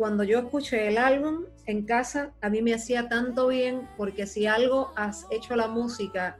cuando 0.00 0.24
yo 0.24 0.38
escuché 0.38 0.88
el 0.88 0.96
álbum 0.96 1.44
en 1.66 1.84
casa, 1.84 2.30
a 2.40 2.48
mí 2.48 2.62
me 2.62 2.72
hacía 2.72 3.10
tanto 3.10 3.48
bien, 3.48 3.86
porque 3.98 4.26
si 4.26 4.46
algo 4.46 4.92
has 4.96 5.26
hecho 5.30 5.54
la 5.56 5.68
música 5.68 6.38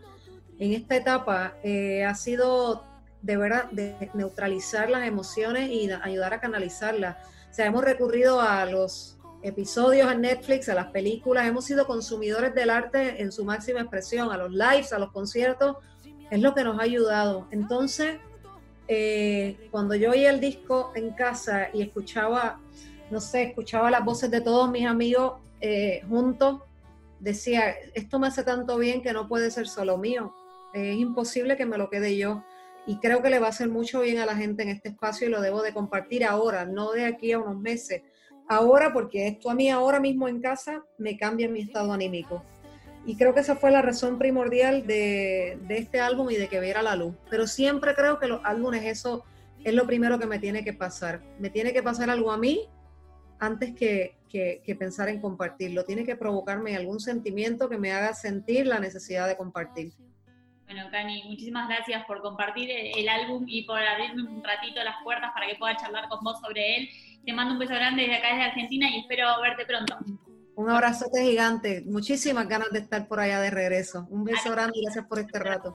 en 0.58 0.72
esta 0.72 0.96
etapa, 0.96 1.52
eh, 1.62 2.06
ha 2.06 2.14
sido 2.14 2.86
de 3.20 3.36
verdad 3.36 3.70
de 3.70 4.10
neutralizar 4.14 4.88
las 4.88 5.06
emociones 5.06 5.68
y 5.70 5.90
ayudar 5.90 6.32
a 6.32 6.40
canalizarlas. 6.40 7.18
O 7.50 7.54
sea, 7.54 7.66
hemos 7.66 7.84
recurrido 7.84 8.40
a 8.40 8.64
los 8.64 9.18
episodios 9.42 10.10
en 10.10 10.22
Netflix, 10.22 10.70
a 10.70 10.74
las 10.74 10.86
películas, 10.86 11.46
hemos 11.46 11.66
sido 11.66 11.86
consumidores 11.86 12.54
del 12.54 12.70
arte 12.70 13.20
en 13.20 13.30
su 13.30 13.44
máxima 13.44 13.80
expresión, 13.80 14.32
a 14.32 14.38
los 14.38 14.52
lives, 14.52 14.94
a 14.94 14.98
los 14.98 15.12
conciertos, 15.12 15.76
es 16.30 16.40
lo 16.40 16.54
que 16.54 16.64
nos 16.64 16.78
ha 16.78 16.82
ayudado. 16.84 17.46
Entonces, 17.50 18.20
eh, 18.92 19.68
cuando 19.70 19.94
yo 19.94 20.10
oí 20.10 20.26
el 20.26 20.40
disco 20.40 20.90
en 20.96 21.10
casa 21.10 21.68
y 21.72 21.80
escuchaba 21.80 22.58
no 23.10 23.20
sé, 23.20 23.42
escuchaba 23.42 23.90
las 23.90 24.04
voces 24.04 24.30
de 24.30 24.40
todos 24.40 24.70
mis 24.70 24.86
amigos 24.86 25.34
eh, 25.60 26.02
juntos, 26.08 26.62
decía, 27.18 27.74
esto 27.94 28.18
me 28.18 28.28
hace 28.28 28.44
tanto 28.44 28.78
bien 28.78 29.02
que 29.02 29.12
no 29.12 29.28
puede 29.28 29.50
ser 29.50 29.68
solo 29.68 29.98
mío, 29.98 30.32
es 30.72 30.96
imposible 30.96 31.56
que 31.56 31.66
me 31.66 31.76
lo 31.76 31.90
quede 31.90 32.16
yo. 32.16 32.44
Y 32.86 32.96
creo 32.98 33.22
que 33.22 33.28
le 33.28 33.38
va 33.38 33.48
a 33.48 33.50
hacer 33.50 33.68
mucho 33.68 34.00
bien 34.00 34.18
a 34.18 34.26
la 34.26 34.36
gente 34.36 34.62
en 34.62 34.70
este 34.70 34.88
espacio 34.88 35.26
y 35.26 35.30
lo 35.30 35.40
debo 35.42 35.62
de 35.62 35.74
compartir 35.74 36.24
ahora, 36.24 36.64
no 36.64 36.92
de 36.92 37.04
aquí 37.04 37.32
a 37.32 37.38
unos 37.38 37.58
meses. 37.58 38.02
Ahora, 38.48 38.92
porque 38.92 39.26
esto 39.28 39.50
a 39.50 39.54
mí 39.54 39.68
ahora 39.68 40.00
mismo 40.00 40.28
en 40.28 40.40
casa 40.40 40.82
me 40.96 41.18
cambia 41.18 41.48
mi 41.48 41.60
estado 41.60 41.92
anímico. 41.92 42.42
Y 43.06 43.16
creo 43.16 43.34
que 43.34 43.40
esa 43.40 43.56
fue 43.56 43.70
la 43.70 43.82
razón 43.82 44.18
primordial 44.18 44.86
de, 44.86 45.58
de 45.62 45.78
este 45.78 46.00
álbum 46.00 46.30
y 46.30 46.36
de 46.36 46.48
que 46.48 46.60
viera 46.60 46.82
la 46.82 46.96
luz. 46.96 47.14
Pero 47.30 47.46
siempre 47.46 47.94
creo 47.94 48.18
que 48.18 48.28
los 48.28 48.40
álbumes, 48.44 48.84
eso 48.84 49.24
es 49.64 49.74
lo 49.74 49.86
primero 49.86 50.18
que 50.18 50.26
me 50.26 50.38
tiene 50.38 50.64
que 50.64 50.72
pasar. 50.72 51.20
Me 51.38 51.50
tiene 51.50 51.72
que 51.72 51.82
pasar 51.82 52.10
algo 52.10 52.32
a 52.32 52.38
mí 52.38 52.68
antes 53.38 53.74
que, 53.74 54.16
pensar 54.78 55.08
en 55.08 55.20
compartirlo. 55.20 55.84
Tiene 55.84 56.04
que 56.04 56.16
provocarme 56.16 56.76
algún 56.76 57.00
sentimiento 57.00 57.68
que 57.68 57.78
me 57.78 57.92
haga 57.92 58.14
sentir 58.14 58.66
la 58.66 58.78
necesidad 58.78 59.26
de 59.26 59.36
compartir. 59.36 59.92
Bueno, 60.66 60.88
Cani, 60.92 61.24
muchísimas 61.24 61.68
gracias 61.68 62.04
por 62.06 62.22
compartir 62.22 62.70
el 62.70 63.08
álbum 63.08 63.44
y 63.48 63.64
por 63.64 63.80
abrirme 63.80 64.22
un 64.22 64.44
ratito 64.44 64.82
las 64.84 65.02
puertas 65.02 65.32
para 65.34 65.48
que 65.48 65.56
pueda 65.56 65.76
charlar 65.76 66.08
con 66.08 66.22
vos 66.22 66.38
sobre 66.40 66.76
él. 66.76 66.88
Te 67.24 67.32
mando 67.32 67.54
un 67.54 67.58
beso 67.58 67.74
grande 67.74 68.02
desde 68.02 68.16
acá, 68.16 68.28
desde 68.28 68.44
Argentina, 68.44 68.88
y 68.88 69.00
espero 69.00 69.26
verte 69.42 69.66
pronto. 69.66 69.98
Un 70.60 70.68
abrazote 70.68 71.22
gigante. 71.22 71.82
Muchísimas 71.86 72.46
ganas 72.46 72.68
de 72.70 72.80
estar 72.80 73.08
por 73.08 73.18
allá 73.18 73.40
de 73.40 73.48
regreso. 73.48 74.06
Un 74.10 74.24
beso 74.24 74.50
grande 74.50 74.72
y 74.74 74.82
gracias 74.82 75.06
por 75.06 75.18
este 75.18 75.38
rato. 75.38 75.68